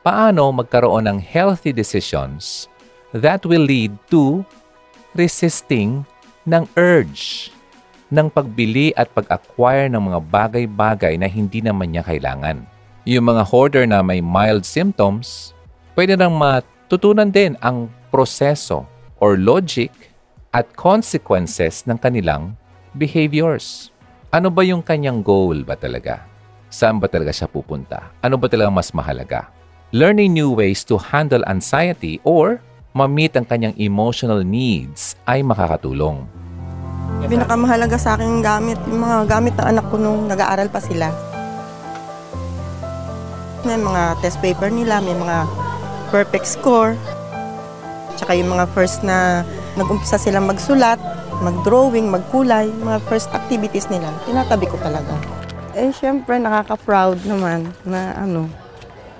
paano 0.00 0.48
magkaroon 0.48 1.04
ng 1.04 1.18
healthy 1.20 1.76
decisions 1.76 2.72
that 3.12 3.44
will 3.44 3.60
lead 3.60 3.92
to 4.08 4.40
resisting 5.12 6.08
ng 6.48 6.64
urge 6.80 7.52
ng 8.10 8.26
pagbili 8.30 8.90
at 8.98 9.10
pag-acquire 9.14 9.86
ng 9.90 10.02
mga 10.10 10.20
bagay-bagay 10.28 11.14
na 11.18 11.30
hindi 11.30 11.62
naman 11.62 11.94
niya 11.94 12.02
kailangan. 12.02 12.66
Yung 13.06 13.30
mga 13.30 13.42
hoarder 13.46 13.84
na 13.86 14.02
may 14.02 14.20
mild 14.20 14.66
symptoms, 14.66 15.56
pwede 15.94 16.18
nang 16.18 16.34
matutunan 16.36 17.30
din 17.30 17.54
ang 17.62 17.88
proseso 18.10 18.84
or 19.22 19.38
logic 19.38 19.90
at 20.50 20.66
consequences 20.74 21.86
ng 21.86 21.96
kanilang 21.96 22.58
behaviors. 22.98 23.94
Ano 24.34 24.50
ba 24.50 24.66
yung 24.66 24.82
kanyang 24.82 25.22
goal 25.22 25.62
ba 25.62 25.78
talaga? 25.78 26.26
Saan 26.70 27.02
ba 27.02 27.10
talaga 27.10 27.34
siya 27.34 27.50
pupunta? 27.50 28.14
Ano 28.22 28.38
ba 28.38 28.46
talaga 28.46 28.70
mas 28.70 28.94
mahalaga? 28.94 29.50
Learning 29.90 30.30
new 30.30 30.54
ways 30.54 30.86
to 30.86 30.94
handle 30.98 31.42
anxiety 31.50 32.22
or 32.22 32.62
ma-meet 32.94 33.34
ang 33.34 33.46
kanyang 33.46 33.74
emotional 33.78 34.42
needs 34.42 35.18
ay 35.26 35.42
makakatulong. 35.42 36.26
Pinakamahalaga 37.20 38.00
sa 38.00 38.16
akin 38.16 38.40
gamit, 38.40 38.80
yung 38.88 39.04
mga 39.04 39.28
gamit 39.28 39.52
ng 39.58 39.66
anak 39.66 39.84
ko 39.92 40.00
nung 40.00 40.24
nag-aaral 40.24 40.72
pa 40.72 40.80
sila. 40.80 41.12
May 43.68 43.76
mga 43.76 44.16
test 44.24 44.40
paper 44.40 44.72
nila, 44.72 45.04
may 45.04 45.12
mga 45.12 45.44
perfect 46.08 46.48
score. 46.48 46.96
Tsaka 48.16 48.32
yung 48.32 48.48
mga 48.48 48.64
first 48.72 49.04
na 49.04 49.44
nag-umpisa 49.76 50.16
silang 50.16 50.48
magsulat, 50.48 50.98
mag-drawing, 51.44 52.08
magkulay, 52.08 52.72
mga 52.72 52.98
first 53.06 53.28
activities 53.36 53.88
nila, 53.92 54.10
tinatabi 54.24 54.66
ko 54.68 54.80
talaga. 54.80 55.14
Eh, 55.76 55.94
syempre, 55.94 56.40
nakaka-proud 56.40 57.24
naman 57.28 57.70
na 57.86 58.16
ano, 58.18 58.50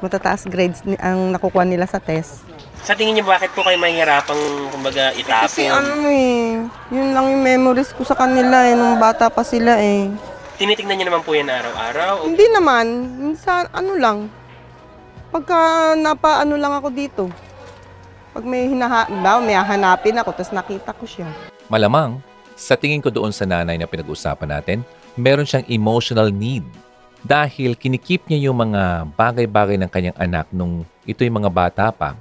matataas 0.02 0.48
grades 0.48 0.82
ang 0.98 1.30
nakukuha 1.30 1.62
nila 1.62 1.86
sa 1.86 2.00
test. 2.02 2.42
Sa 2.80 2.96
tingin 2.96 3.20
niyo 3.20 3.28
bakit 3.28 3.52
po 3.52 3.60
kayo 3.60 3.76
mahihirapang 3.76 4.40
kumbaga 4.72 5.12
itapon? 5.12 5.44
Kasi 5.44 5.68
ano 5.68 6.08
eh, 6.08 6.64
yun 6.88 7.12
lang 7.12 7.28
yung 7.28 7.44
memories 7.44 7.92
ko 7.92 8.08
sa 8.08 8.16
kanila 8.16 8.64
eh, 8.64 8.72
nung 8.72 8.96
bata 8.96 9.28
pa 9.28 9.44
sila 9.44 9.76
eh. 9.76 10.08
Tinitingnan 10.56 10.96
niyo 10.96 11.06
naman 11.12 11.20
po 11.20 11.36
yan 11.36 11.52
araw-araw? 11.52 12.24
Hindi 12.24 12.46
naman, 12.48 12.84
minsan 13.20 13.68
ano 13.72 13.92
lang, 13.96 14.18
pagka 15.28 15.92
napa-ano 15.96 16.56
lang 16.56 16.72
ako 16.72 16.88
dito, 16.88 17.24
pag 18.32 18.44
may 18.48 18.68
hinaha, 18.68 19.12
ba, 19.12 19.40
may 19.44 19.56
hahanapin 19.56 20.16
ako, 20.16 20.32
tapos 20.36 20.52
nakita 20.52 20.96
ko 20.96 21.04
siya. 21.04 21.28
Malamang, 21.68 22.20
sa 22.56 22.76
tingin 22.76 23.04
ko 23.04 23.12
doon 23.12 23.32
sa 23.32 23.44
nanay 23.44 23.76
na 23.76 23.88
pinag-usapan 23.88 24.56
natin, 24.56 24.78
meron 25.20 25.48
siyang 25.48 25.68
emotional 25.68 26.32
need 26.32 26.64
dahil 27.24 27.76
kinikip 27.76 28.24
niya 28.28 28.48
yung 28.48 28.56
mga 28.56 29.12
bagay-bagay 29.16 29.76
ng 29.76 29.90
kanyang 29.92 30.16
anak 30.16 30.48
nung 30.48 30.84
ito'y 31.04 31.28
mga 31.28 31.52
bata 31.52 31.92
pa. 31.92 32.16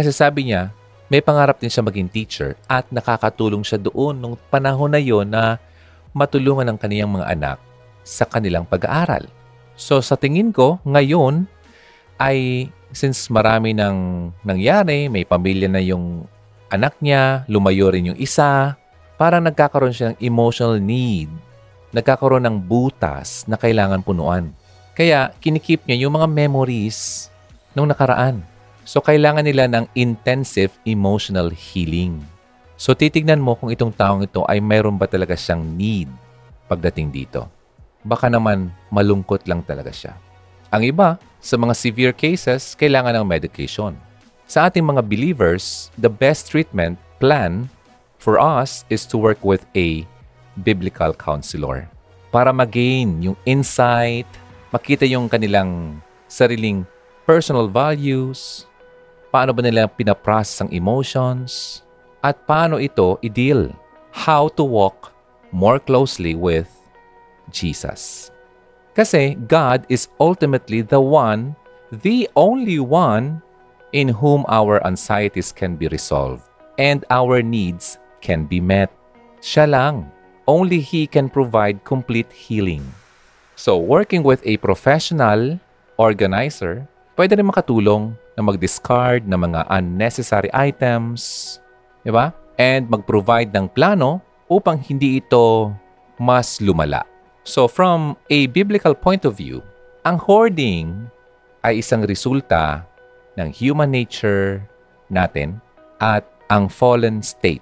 Kasi 0.00 0.16
sabi 0.16 0.48
niya, 0.48 0.72
may 1.12 1.20
pangarap 1.20 1.60
din 1.60 1.68
siya 1.68 1.84
maging 1.84 2.08
teacher 2.08 2.56
at 2.64 2.88
nakakatulong 2.88 3.60
siya 3.60 3.76
doon 3.76 4.16
nung 4.16 4.34
panahon 4.48 4.88
na 4.88 4.96
yon 4.96 5.28
na 5.28 5.60
matulungan 6.16 6.64
ang 6.64 6.80
kaniyang 6.80 7.12
mga 7.12 7.28
anak 7.28 7.60
sa 8.00 8.24
kanilang 8.24 8.64
pag-aaral. 8.64 9.28
So 9.76 10.00
sa 10.00 10.16
tingin 10.16 10.56
ko, 10.56 10.80
ngayon 10.88 11.44
ay 12.16 12.72
since 12.96 13.28
marami 13.28 13.76
nang 13.76 14.32
nangyari, 14.40 15.12
may 15.12 15.28
pamilya 15.28 15.68
na 15.68 15.84
yung 15.84 16.24
anak 16.72 16.96
niya, 17.04 17.44
lumayo 17.44 17.92
rin 17.92 18.16
yung 18.16 18.20
isa, 18.22 18.80
parang 19.20 19.44
nagkakaroon 19.44 19.92
siya 19.92 20.16
ng 20.16 20.18
emotional 20.24 20.80
need. 20.80 21.28
Nagkakaroon 21.92 22.48
ng 22.48 22.56
butas 22.56 23.44
na 23.44 23.60
kailangan 23.60 24.00
punuan. 24.00 24.48
Kaya 24.96 25.36
kinikip 25.44 25.84
niya 25.84 26.08
yung 26.08 26.16
mga 26.16 26.24
memories 26.24 27.28
nung 27.76 27.84
nakaraan. 27.84 28.48
So 28.84 29.00
kailangan 29.04 29.44
nila 29.46 29.68
ng 29.70 29.86
intensive 29.94 30.74
emotional 30.84 31.52
healing. 31.52 32.20
So 32.80 32.96
titignan 32.96 33.40
mo 33.40 33.56
kung 33.56 33.68
itong 33.68 33.92
taong 33.92 34.24
ito 34.24 34.44
ay 34.48 34.58
mayroon 34.58 34.96
ba 34.96 35.04
talaga 35.04 35.36
siyang 35.36 35.62
need 35.76 36.08
pagdating 36.66 37.12
dito. 37.12 37.46
Baka 38.00 38.32
naman 38.32 38.72
malungkot 38.88 39.44
lang 39.44 39.60
talaga 39.66 39.92
siya. 39.92 40.16
Ang 40.72 40.88
iba, 40.88 41.18
sa 41.42 41.58
mga 41.58 41.74
severe 41.74 42.14
cases, 42.14 42.78
kailangan 42.78 43.20
ng 43.20 43.26
medication. 43.26 43.98
Sa 44.46 44.70
ating 44.70 44.86
mga 44.86 45.02
believers, 45.04 45.90
the 45.98 46.08
best 46.08 46.48
treatment 46.48 46.96
plan 47.18 47.68
for 48.16 48.40
us 48.40 48.86
is 48.88 49.04
to 49.04 49.18
work 49.18 49.42
with 49.44 49.66
a 49.76 50.06
biblical 50.62 51.12
counselor 51.12 51.90
para 52.30 52.54
magain 52.54 53.18
yung 53.20 53.36
insight, 53.42 54.26
makita 54.70 55.02
yung 55.04 55.26
kanilang 55.26 55.98
sariling 56.30 56.86
personal 57.26 57.66
values, 57.66 58.69
paano 59.30 59.54
ba 59.54 59.62
nila 59.62 59.86
pinaprocess 59.86 60.62
ang 60.62 60.70
emotions, 60.74 61.82
at 62.20 62.36
paano 62.44 62.76
ito 62.76 63.16
i-deal. 63.24 63.72
How 64.10 64.50
to 64.58 64.66
walk 64.66 65.14
more 65.54 65.78
closely 65.78 66.34
with 66.34 66.68
Jesus. 67.54 68.30
Kasi 68.94 69.38
God 69.46 69.86
is 69.86 70.10
ultimately 70.18 70.82
the 70.82 71.00
one, 71.00 71.54
the 71.94 72.26
only 72.34 72.82
one 72.82 73.38
in 73.94 74.10
whom 74.10 74.44
our 74.50 74.82
anxieties 74.86 75.54
can 75.54 75.78
be 75.78 75.86
resolved 75.88 76.42
and 76.78 77.06
our 77.10 77.42
needs 77.42 77.98
can 78.20 78.44
be 78.46 78.58
met. 78.58 78.90
Siya 79.40 79.70
lang. 79.70 80.10
Only 80.50 80.82
He 80.82 81.06
can 81.06 81.30
provide 81.30 81.86
complete 81.86 82.30
healing. 82.34 82.82
So, 83.54 83.78
working 83.78 84.26
with 84.26 84.42
a 84.42 84.58
professional 84.58 85.60
organizer, 85.94 86.88
pwede 87.20 87.36
rin 87.36 87.52
makatulong 87.52 88.16
na 88.32 88.40
mag-discard 88.40 89.28
ng 89.28 89.36
mga 89.36 89.68
unnecessary 89.68 90.48
items, 90.56 91.60
di 92.00 92.08
ba? 92.08 92.32
And 92.56 92.88
mag-provide 92.88 93.52
ng 93.52 93.68
plano 93.76 94.24
upang 94.48 94.80
hindi 94.80 95.20
ito 95.20 95.68
mas 96.16 96.64
lumala. 96.64 97.04
So, 97.44 97.68
from 97.68 98.16
a 98.32 98.48
biblical 98.48 98.96
point 98.96 99.28
of 99.28 99.36
view, 99.36 99.60
ang 100.08 100.16
hoarding 100.16 101.12
ay 101.60 101.84
isang 101.84 102.08
resulta 102.08 102.88
ng 103.36 103.52
human 103.52 103.92
nature 103.92 104.64
natin 105.12 105.60
at 106.00 106.24
ang 106.48 106.72
fallen 106.72 107.20
state 107.20 107.60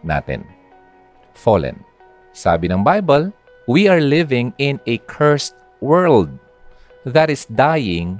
natin. 0.00 0.48
Fallen. 1.36 1.76
Sabi 2.32 2.72
ng 2.72 2.80
Bible, 2.80 3.36
we 3.68 3.84
are 3.84 4.00
living 4.00 4.56
in 4.56 4.80
a 4.88 4.96
cursed 5.04 5.60
world 5.84 6.32
that 7.04 7.28
is 7.28 7.44
dying 7.52 8.16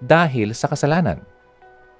dahil 0.00 0.56
sa 0.56 0.68
kasalanan. 0.68 1.20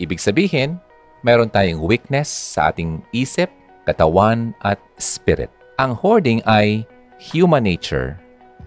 Ibig 0.01 0.19
sabihin, 0.19 0.81
Meron 1.21 1.53
tayong 1.53 1.85
weakness 1.85 2.33
sa 2.33 2.73
ating 2.73 3.05
isip, 3.13 3.53
katawan, 3.85 4.57
at 4.65 4.81
spirit. 4.97 5.53
Ang 5.77 5.93
hoarding 5.93 6.41
ay 6.49 6.89
human 7.21 7.69
nature. 7.69 8.17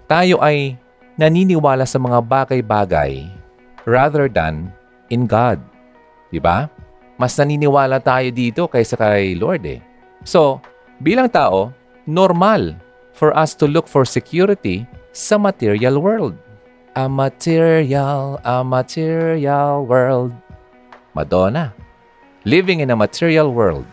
Tayo 0.06 0.38
ay 0.38 0.78
naniniwala 1.18 1.86
sa 1.90 1.98
mga 1.98 2.22
bagay-bagay 2.22 3.26
rather 3.90 4.30
than 4.30 4.70
in 5.10 5.26
God. 5.26 5.58
Di 6.30 6.38
ba? 6.38 6.70
Mas 7.18 7.34
naniniwala 7.38 7.98
tayo 8.02 8.30
dito 8.30 8.70
kaysa 8.70 8.98
kay 8.98 9.34
Lord 9.34 9.66
eh. 9.66 9.82
So, 10.22 10.62
bilang 11.02 11.34
tao, 11.34 11.74
normal 12.06 12.78
for 13.18 13.34
us 13.34 13.58
to 13.58 13.66
look 13.66 13.90
for 13.90 14.06
security 14.06 14.86
sa 15.10 15.42
material 15.42 15.98
world. 15.98 16.38
A 16.94 17.10
material, 17.10 18.38
a 18.46 18.62
material 18.62 19.82
world. 19.82 20.30
Madonna. 21.18 21.74
Living 22.46 22.86
in 22.86 22.94
a 22.94 22.98
material 22.98 23.50
world. 23.50 23.90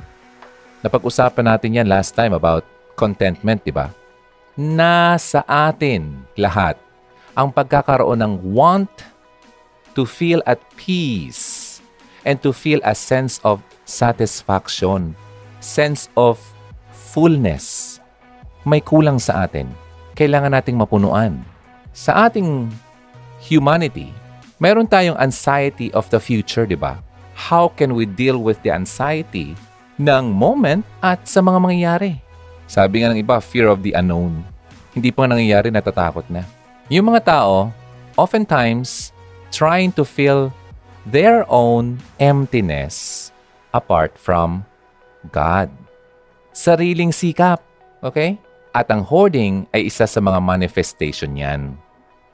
Napag-usapan 0.85 1.49
natin 1.49 1.81
yan 1.81 1.89
last 1.89 2.13
time 2.13 2.37
about 2.37 2.61
contentment, 3.01 3.65
di 3.65 3.73
ba? 3.73 3.89
Nasa 4.53 5.41
atin 5.49 6.29
lahat 6.37 6.77
ang 7.33 7.49
pagkakaroon 7.49 8.21
ng 8.21 8.35
want 8.53 8.93
to 9.97 10.05
feel 10.05 10.45
at 10.45 10.61
peace 10.77 11.81
and 12.29 12.45
to 12.45 12.53
feel 12.53 12.85
a 12.85 12.93
sense 12.93 13.41
of 13.49 13.65
satisfaction, 13.89 15.17
sense 15.65 16.13
of 16.21 16.37
fullness. 16.93 17.97
May 18.69 18.85
kulang 18.85 19.17
sa 19.17 19.49
atin. 19.49 19.73
Kailangan 20.13 20.53
nating 20.53 20.77
mapunuan. 20.77 21.41
Sa 21.97 22.29
ating 22.29 22.69
humanity, 23.41 24.13
meron 24.61 24.87
tayong 24.87 25.17
anxiety 25.17 25.89
of 25.97 26.07
the 26.13 26.21
future, 26.21 26.69
di 26.69 26.77
ba? 26.77 27.01
how 27.49 27.73
can 27.73 27.97
we 27.97 28.05
deal 28.05 28.37
with 28.37 28.61
the 28.61 28.69
anxiety 28.69 29.57
ng 29.97 30.29
moment 30.29 30.85
at 31.01 31.25
sa 31.25 31.41
mga 31.41 31.59
mangyayari. 31.61 32.13
Sabi 32.69 33.01
nga 33.01 33.11
ng 33.11 33.21
iba, 33.25 33.41
fear 33.41 33.73
of 33.73 33.81
the 33.81 33.97
unknown. 33.97 34.45
Hindi 34.93 35.09
pa 35.09 35.25
nangyayari, 35.25 35.73
natatakot 35.73 36.29
na. 36.29 36.45
Yung 36.93 37.09
mga 37.09 37.25
tao, 37.33 37.73
oftentimes, 38.21 39.17
trying 39.49 39.91
to 39.91 40.05
fill 40.05 40.53
their 41.09 41.49
own 41.49 41.99
emptiness 42.21 43.29
apart 43.73 44.15
from 44.21 44.63
God. 45.33 45.73
Sariling 46.53 47.11
sikap, 47.11 47.65
okay? 48.05 48.37
At 48.71 48.93
ang 48.93 49.03
hoarding 49.03 49.67
ay 49.75 49.91
isa 49.91 50.07
sa 50.07 50.21
mga 50.23 50.39
manifestation 50.39 51.35
niyan. 51.35 51.75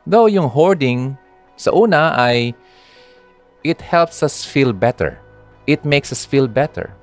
Though 0.07 0.31
yung 0.31 0.47
hoarding 0.47 1.19
sa 1.59 1.75
una 1.75 2.15
ay 2.15 2.55
it 3.67 3.83
helps 3.83 4.23
us 4.23 4.47
feel 4.47 4.71
better. 4.71 5.19
It 5.67 5.83
makes 5.83 6.15
us 6.15 6.23
feel 6.23 6.47
better. 6.47 6.95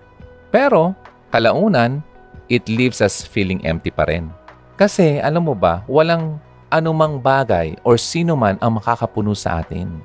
Pero, 0.56 0.96
kalaunan, 1.36 2.00
it 2.48 2.64
leaves 2.72 3.04
us 3.04 3.28
feeling 3.28 3.60
empty 3.68 3.92
pa 3.92 4.08
rin. 4.08 4.32
Kasi, 4.80 5.20
alam 5.20 5.52
mo 5.52 5.56
ba, 5.58 5.84
walang 5.92 6.40
anumang 6.72 7.20
bagay 7.20 7.76
or 7.84 8.00
sino 8.00 8.40
man 8.40 8.56
ang 8.64 8.80
makakapuno 8.80 9.36
sa 9.36 9.60
atin. 9.60 10.00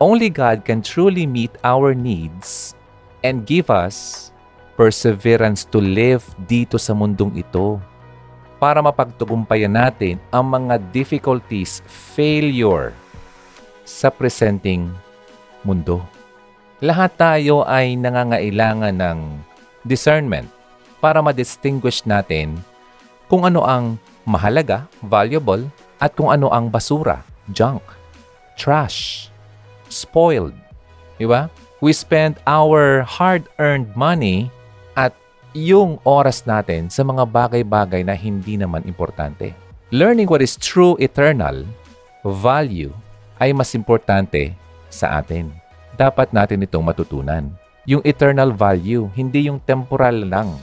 Only 0.00 0.32
God 0.32 0.64
can 0.64 0.80
truly 0.80 1.28
meet 1.28 1.52
our 1.60 1.92
needs 1.92 2.72
and 3.20 3.44
give 3.44 3.68
us 3.68 4.30
perseverance 4.80 5.68
to 5.68 5.76
live 5.76 6.24
dito 6.48 6.80
sa 6.80 6.96
mundong 6.96 7.36
ito 7.36 7.76
para 8.60 8.84
mapagtugumpayan 8.84 9.72
natin 9.72 10.20
ang 10.28 10.52
mga 10.52 10.76
difficulties, 10.92 11.80
failure 11.88 12.92
sa 13.88 14.12
presenting 14.12 14.92
mundo. 15.64 16.04
Lahat 16.84 17.10
tayo 17.16 17.64
ay 17.64 17.96
nangangailangan 17.96 18.94
ng 19.00 19.18
discernment 19.88 20.46
para 21.00 21.24
ma-distinguish 21.24 22.04
natin 22.04 22.60
kung 23.32 23.48
ano 23.48 23.64
ang 23.64 23.96
mahalaga, 24.28 24.84
valuable, 25.08 25.64
at 26.00 26.12
kung 26.16 26.28
ano 26.28 26.52
ang 26.52 26.68
basura, 26.68 27.24
junk, 27.52 27.84
trash, 28.56 29.28
spoiled. 29.88 30.56
Di 31.16 31.28
ba? 31.28 31.48
We 31.80 31.96
spend 31.96 32.40
our 32.44 33.04
hard-earned 33.04 33.92
money 33.96 34.52
yung 35.50 35.98
oras 36.06 36.46
natin 36.46 36.86
sa 36.86 37.02
mga 37.02 37.26
bagay-bagay 37.26 38.06
na 38.06 38.14
hindi 38.14 38.54
naman 38.54 38.86
importante. 38.86 39.50
Learning 39.90 40.30
what 40.30 40.38
is 40.38 40.54
true 40.54 40.94
eternal 41.02 41.66
value 42.22 42.94
ay 43.42 43.50
mas 43.50 43.74
importante 43.74 44.54
sa 44.86 45.18
atin. 45.18 45.50
Dapat 45.98 46.30
natin 46.30 46.62
itong 46.62 46.86
matutunan. 46.86 47.50
Yung 47.88 48.04
eternal 48.06 48.54
value, 48.54 49.10
hindi 49.18 49.50
yung 49.50 49.58
temporal 49.58 50.28
lang. 50.28 50.54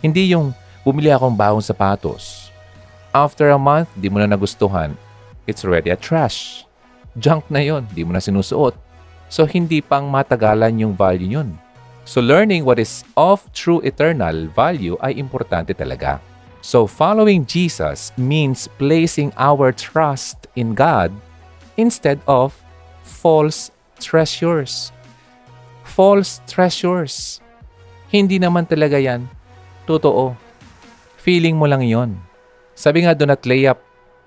Hindi 0.00 0.32
yung 0.32 0.56
bumili 0.80 1.12
akong 1.12 1.36
bagong 1.36 1.60
sapatos. 1.60 2.48
After 3.10 3.50
a 3.52 3.58
month, 3.60 3.90
di 3.98 4.08
mo 4.08 4.22
na 4.22 4.30
nagustuhan. 4.30 4.94
It's 5.44 5.66
already 5.66 5.90
a 5.90 5.98
trash. 5.98 6.64
Junk 7.18 7.50
na 7.50 7.58
yon, 7.60 7.84
di 7.90 8.06
mo 8.06 8.14
na 8.14 8.22
sinusuot. 8.22 8.78
So, 9.26 9.44
hindi 9.44 9.82
pang 9.82 10.06
matagalan 10.06 10.78
yung 10.78 10.94
value 10.94 11.42
yun. 11.42 11.58
So, 12.04 12.20
learning 12.20 12.64
what 12.64 12.78
is 12.78 13.04
of 13.14 13.44
true 13.52 13.80
eternal 13.84 14.48
value 14.50 14.96
ay 15.00 15.14
importante 15.14 15.76
talaga. 15.76 16.18
So, 16.60 16.84
following 16.84 17.46
Jesus 17.46 18.12
means 18.16 18.68
placing 18.80 19.32
our 19.40 19.72
trust 19.72 20.48
in 20.56 20.76
God 20.76 21.12
instead 21.76 22.20
of 22.28 22.52
false 23.02 23.70
treasures. 24.00 24.92
False 25.84 26.40
treasures. 26.48 27.40
Hindi 28.12 28.40
naman 28.40 28.68
talaga 28.68 29.00
yan. 29.00 29.28
Totoo. 29.88 30.36
Feeling 31.20 31.56
mo 31.56 31.68
lang 31.68 31.84
yon. 31.84 32.16
Sabi 32.76 33.04
nga, 33.04 33.12
do 33.12 33.28
not 33.28 33.44
lay 33.44 33.68
up 33.68 33.80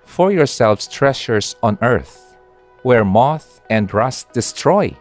for 0.05 0.31
yourselves 0.31 0.85
treasures 0.87 1.55
on 1.63 1.77
earth, 1.81 2.37
where 2.83 3.05
moth 3.05 3.61
and 3.69 3.89
rust 3.93 4.29
destroy, 4.33 4.93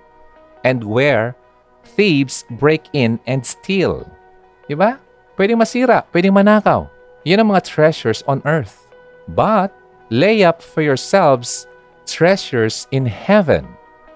and 0.65 0.85
where 0.85 1.37
thieves 1.95 2.45
break 2.57 2.89
in 2.93 3.21
and 3.29 3.45
steal. 3.45 4.09
Diba? 4.69 4.97
Pwedeng 5.37 5.61
masira, 5.61 6.05
pwedeng 6.13 6.37
manakaw. 6.37 6.89
Yan 7.25 7.45
ang 7.45 7.51
mga 7.53 7.65
treasures 7.65 8.25
on 8.27 8.43
earth. 8.45 8.89
But, 9.31 9.71
lay 10.11 10.43
up 10.43 10.61
for 10.61 10.83
yourselves 10.83 11.71
treasures 12.05 12.91
in 12.91 13.07
heaven, 13.07 13.65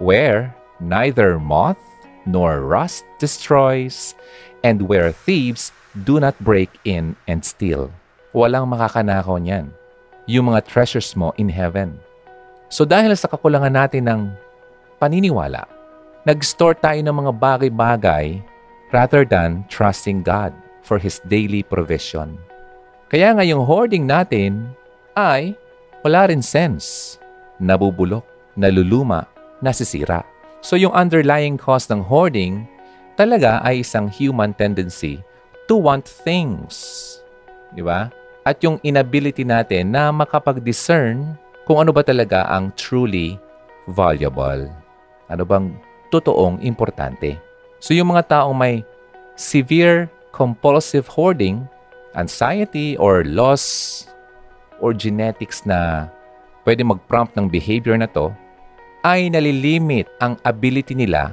where 0.02 0.52
neither 0.82 1.38
moth 1.38 1.80
nor 2.26 2.60
rust 2.60 3.06
destroys, 3.22 4.18
and 4.66 4.90
where 4.90 5.14
thieves 5.14 5.70
do 6.04 6.18
not 6.18 6.34
break 6.42 6.68
in 6.82 7.14
and 7.30 7.46
steal. 7.46 7.88
Walang 8.34 8.68
makakanakaw 8.68 9.38
niyan. 9.38 9.70
Yung 10.26 10.50
mga 10.50 10.66
treasures 10.66 11.14
mo 11.14 11.30
in 11.38 11.48
heaven. 11.48 11.96
So 12.66 12.82
dahil 12.82 13.14
sa 13.14 13.30
kakulangan 13.30 13.72
natin 13.78 14.10
ng 14.10 14.20
paniniwala, 14.98 15.64
nag-store 16.26 16.74
tayo 16.82 16.98
ng 16.98 17.16
mga 17.22 17.32
bagay-bagay 17.38 18.42
rather 18.90 19.22
than 19.22 19.62
trusting 19.70 20.26
God 20.26 20.50
for 20.82 20.98
His 20.98 21.22
daily 21.30 21.62
provision. 21.62 22.34
Kaya 23.06 23.30
nga 23.38 23.46
yung 23.46 23.62
hoarding 23.62 24.10
natin 24.10 24.74
ay 25.14 25.54
wala 26.02 26.26
rin 26.26 26.42
sense 26.42 27.16
nabubulok, 27.62 28.26
naluluma, 28.58 29.30
nasisira. 29.62 30.26
So 30.66 30.74
yung 30.74 30.92
underlying 30.92 31.54
cause 31.54 31.86
ng 31.86 32.02
hoarding 32.02 32.66
talaga 33.14 33.62
ay 33.62 33.86
isang 33.86 34.10
human 34.10 34.50
tendency 34.50 35.22
to 35.70 35.78
want 35.78 36.04
things. 36.04 36.74
Di 37.70 37.86
ba? 37.86 38.10
At 38.42 38.58
yung 38.66 38.82
inability 38.82 39.46
natin 39.46 39.94
na 39.94 40.10
makapag-discern 40.10 41.38
kung 41.66 41.86
ano 41.86 41.94
ba 41.94 42.02
talaga 42.02 42.50
ang 42.50 42.74
truly 42.74 43.38
valuable. 43.86 44.66
Ano 45.30 45.42
bang 45.46 45.74
totoong 46.12 46.62
importante. 46.62 47.38
So 47.78 47.92
yung 47.92 48.12
mga 48.12 48.32
taong 48.32 48.56
may 48.56 48.82
severe 49.36 50.08
compulsive 50.32 51.08
hoarding, 51.08 51.64
anxiety 52.16 52.96
or 52.96 53.24
loss 53.24 54.04
or 54.80 54.92
genetics 54.92 55.64
na 55.64 56.08
pwede 56.64 56.82
mag-prompt 56.82 57.36
ng 57.36 57.46
behavior 57.46 57.96
na 57.96 58.08
to, 58.10 58.32
ay 59.06 59.30
nalilimit 59.30 60.10
ang 60.18 60.34
ability 60.42 60.96
nila 60.96 61.30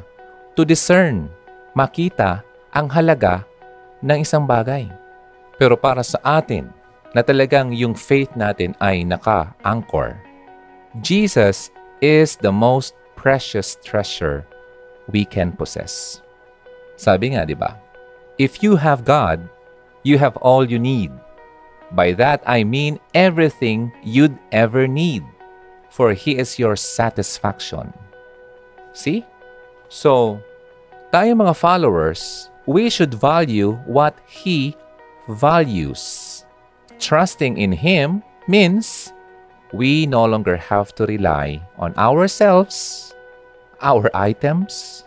to 0.54 0.62
discern, 0.62 1.26
makita 1.74 2.46
ang 2.70 2.86
halaga 2.92 3.42
ng 4.06 4.22
isang 4.22 4.46
bagay. 4.46 4.86
Pero 5.58 5.74
para 5.74 6.06
sa 6.06 6.22
atin, 6.22 6.70
na 7.14 7.22
talagang 7.22 7.72
yung 7.74 7.94
faith 7.94 8.34
natin 8.34 8.74
ay 8.82 9.06
naka-anchor, 9.06 10.18
Jesus 11.02 11.70
is 12.02 12.38
the 12.42 12.50
most 12.50 12.98
precious 13.18 13.78
treasure 13.86 14.46
we 15.12 15.26
can 15.26 15.52
possess. 15.52 16.22
Sabi 16.96 17.34
nga, 17.34 17.46
di 17.46 17.58
ba? 17.58 17.80
If 18.38 18.64
you 18.64 18.76
have 18.76 19.06
God, 19.06 19.44
you 20.04 20.18
have 20.18 20.38
all 20.38 20.66
you 20.66 20.80
need. 20.80 21.12
By 21.94 22.14
that 22.18 22.42
I 22.46 22.64
mean 22.64 23.00
everything 23.14 23.94
you'd 24.02 24.38
ever 24.52 24.88
need, 24.88 25.24
for 25.90 26.14
He 26.14 26.38
is 26.38 26.58
your 26.58 26.76
satisfaction. 26.76 27.94
See? 28.94 29.26
So, 29.90 30.42
tayo 31.14 31.38
mga 31.38 31.54
followers, 31.54 32.50
we 32.66 32.90
should 32.90 33.14
value 33.14 33.78
what 33.86 34.18
He 34.26 34.74
values. 35.30 36.46
Trusting 36.98 37.58
in 37.58 37.72
Him 37.72 38.24
means 38.48 39.14
we 39.74 40.06
no 40.06 40.26
longer 40.26 40.58
have 40.58 40.94
to 40.96 41.06
rely 41.06 41.62
on 41.78 41.94
ourselves, 41.98 43.14
our 43.84 44.10
items, 44.16 45.04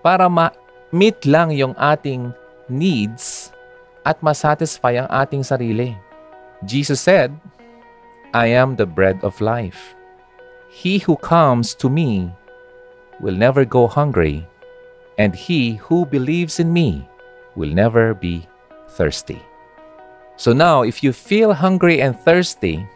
para 0.00 0.30
ma-meet 0.30 1.18
lang 1.26 1.50
yung 1.50 1.74
ating 1.76 2.32
needs 2.70 3.50
at 4.06 4.22
masatisfy 4.22 4.96
ang 4.96 5.10
ating 5.10 5.42
sarili. 5.42 5.98
Jesus 6.64 7.02
said, 7.02 7.34
I 8.32 8.54
am 8.54 8.78
the 8.78 8.86
bread 8.86 9.20
of 9.26 9.40
life. 9.42 9.98
He 10.70 11.02
who 11.02 11.16
comes 11.18 11.74
to 11.82 11.90
me 11.90 12.30
will 13.20 13.34
never 13.34 13.64
go 13.64 13.90
hungry, 13.90 14.46
and 15.18 15.34
he 15.34 15.76
who 15.82 16.06
believes 16.06 16.60
in 16.62 16.72
me 16.72 17.08
will 17.56 17.72
never 17.72 18.14
be 18.14 18.46
thirsty. 18.94 19.42
So 20.38 20.54
now, 20.54 20.86
if 20.86 21.02
you 21.02 21.10
feel 21.12 21.52
hungry 21.52 21.98
and 21.98 22.14
thirsty, 22.14 22.86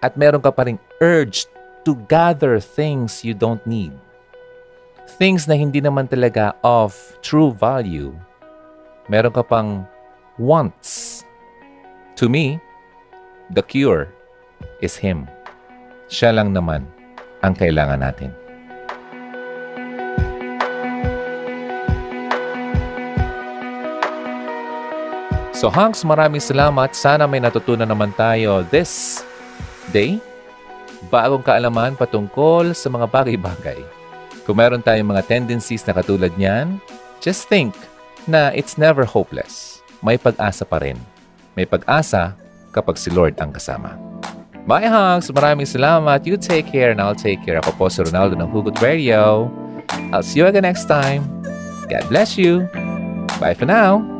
at 0.00 0.16
meron 0.16 0.40
ka 0.40 0.50
pa 0.50 0.64
ring 0.64 0.80
urge 1.04 1.44
to 1.84 1.96
gather 2.08 2.60
things 2.60 3.24
you 3.24 3.32
don't 3.32 3.62
need, 3.64 3.92
things 5.16 5.48
na 5.48 5.56
hindi 5.56 5.80
naman 5.80 6.06
talaga 6.06 6.52
of 6.60 6.94
true 7.24 7.50
value, 7.56 8.12
meron 9.08 9.32
ka 9.32 9.42
pang 9.42 9.84
wants. 10.36 11.22
To 12.20 12.28
me, 12.28 12.60
the 13.52 13.64
cure 13.64 14.12
is 14.84 14.96
Him. 14.96 15.24
Siya 16.12 16.36
lang 16.36 16.52
naman 16.52 16.84
ang 17.40 17.56
kailangan 17.56 18.04
natin. 18.04 18.30
So 25.60 25.68
Hanks, 25.68 26.08
maraming 26.08 26.40
salamat. 26.40 26.96
Sana 26.96 27.28
may 27.28 27.36
natutunan 27.36 27.84
naman 27.84 28.16
tayo 28.16 28.64
this 28.72 29.20
day. 29.92 30.16
Bagong 31.08 31.40
kaalaman 31.40 31.96
patungkol 31.96 32.76
sa 32.76 32.92
mga 32.92 33.08
bagay-bagay. 33.08 33.80
Kung 34.44 34.60
meron 34.60 34.84
tayong 34.84 35.08
mga 35.08 35.24
tendencies 35.24 35.86
na 35.88 35.96
katulad 35.96 36.34
niyan, 36.36 36.76
just 37.24 37.48
think 37.48 37.72
na 38.28 38.52
it's 38.52 38.76
never 38.76 39.08
hopeless. 39.08 39.80
May 40.04 40.20
pag-asa 40.20 40.68
pa 40.68 40.82
rin. 40.84 41.00
May 41.56 41.64
pag-asa 41.64 42.36
kapag 42.76 43.00
si 43.00 43.08
Lord 43.08 43.40
ang 43.40 43.54
kasama. 43.54 43.96
Bye, 44.68 44.86
Hanks! 44.86 45.32
Maraming 45.32 45.66
salamat. 45.66 46.28
You 46.28 46.36
take 46.36 46.68
care 46.68 46.92
and 46.92 47.00
I'll 47.00 47.16
take 47.16 47.40
care. 47.42 47.56
Ako 47.64 47.80
po 47.80 47.84
si 47.88 48.04
Ronaldo 48.04 48.36
ng 48.36 48.48
Hugot 48.52 48.76
Radio. 48.84 49.48
I'll 50.12 50.24
see 50.24 50.44
you 50.44 50.46
again 50.46 50.68
next 50.68 50.86
time. 50.86 51.24
God 51.88 52.04
bless 52.12 52.36
you. 52.36 52.68
Bye 53.40 53.56
for 53.56 53.66
now. 53.66 54.19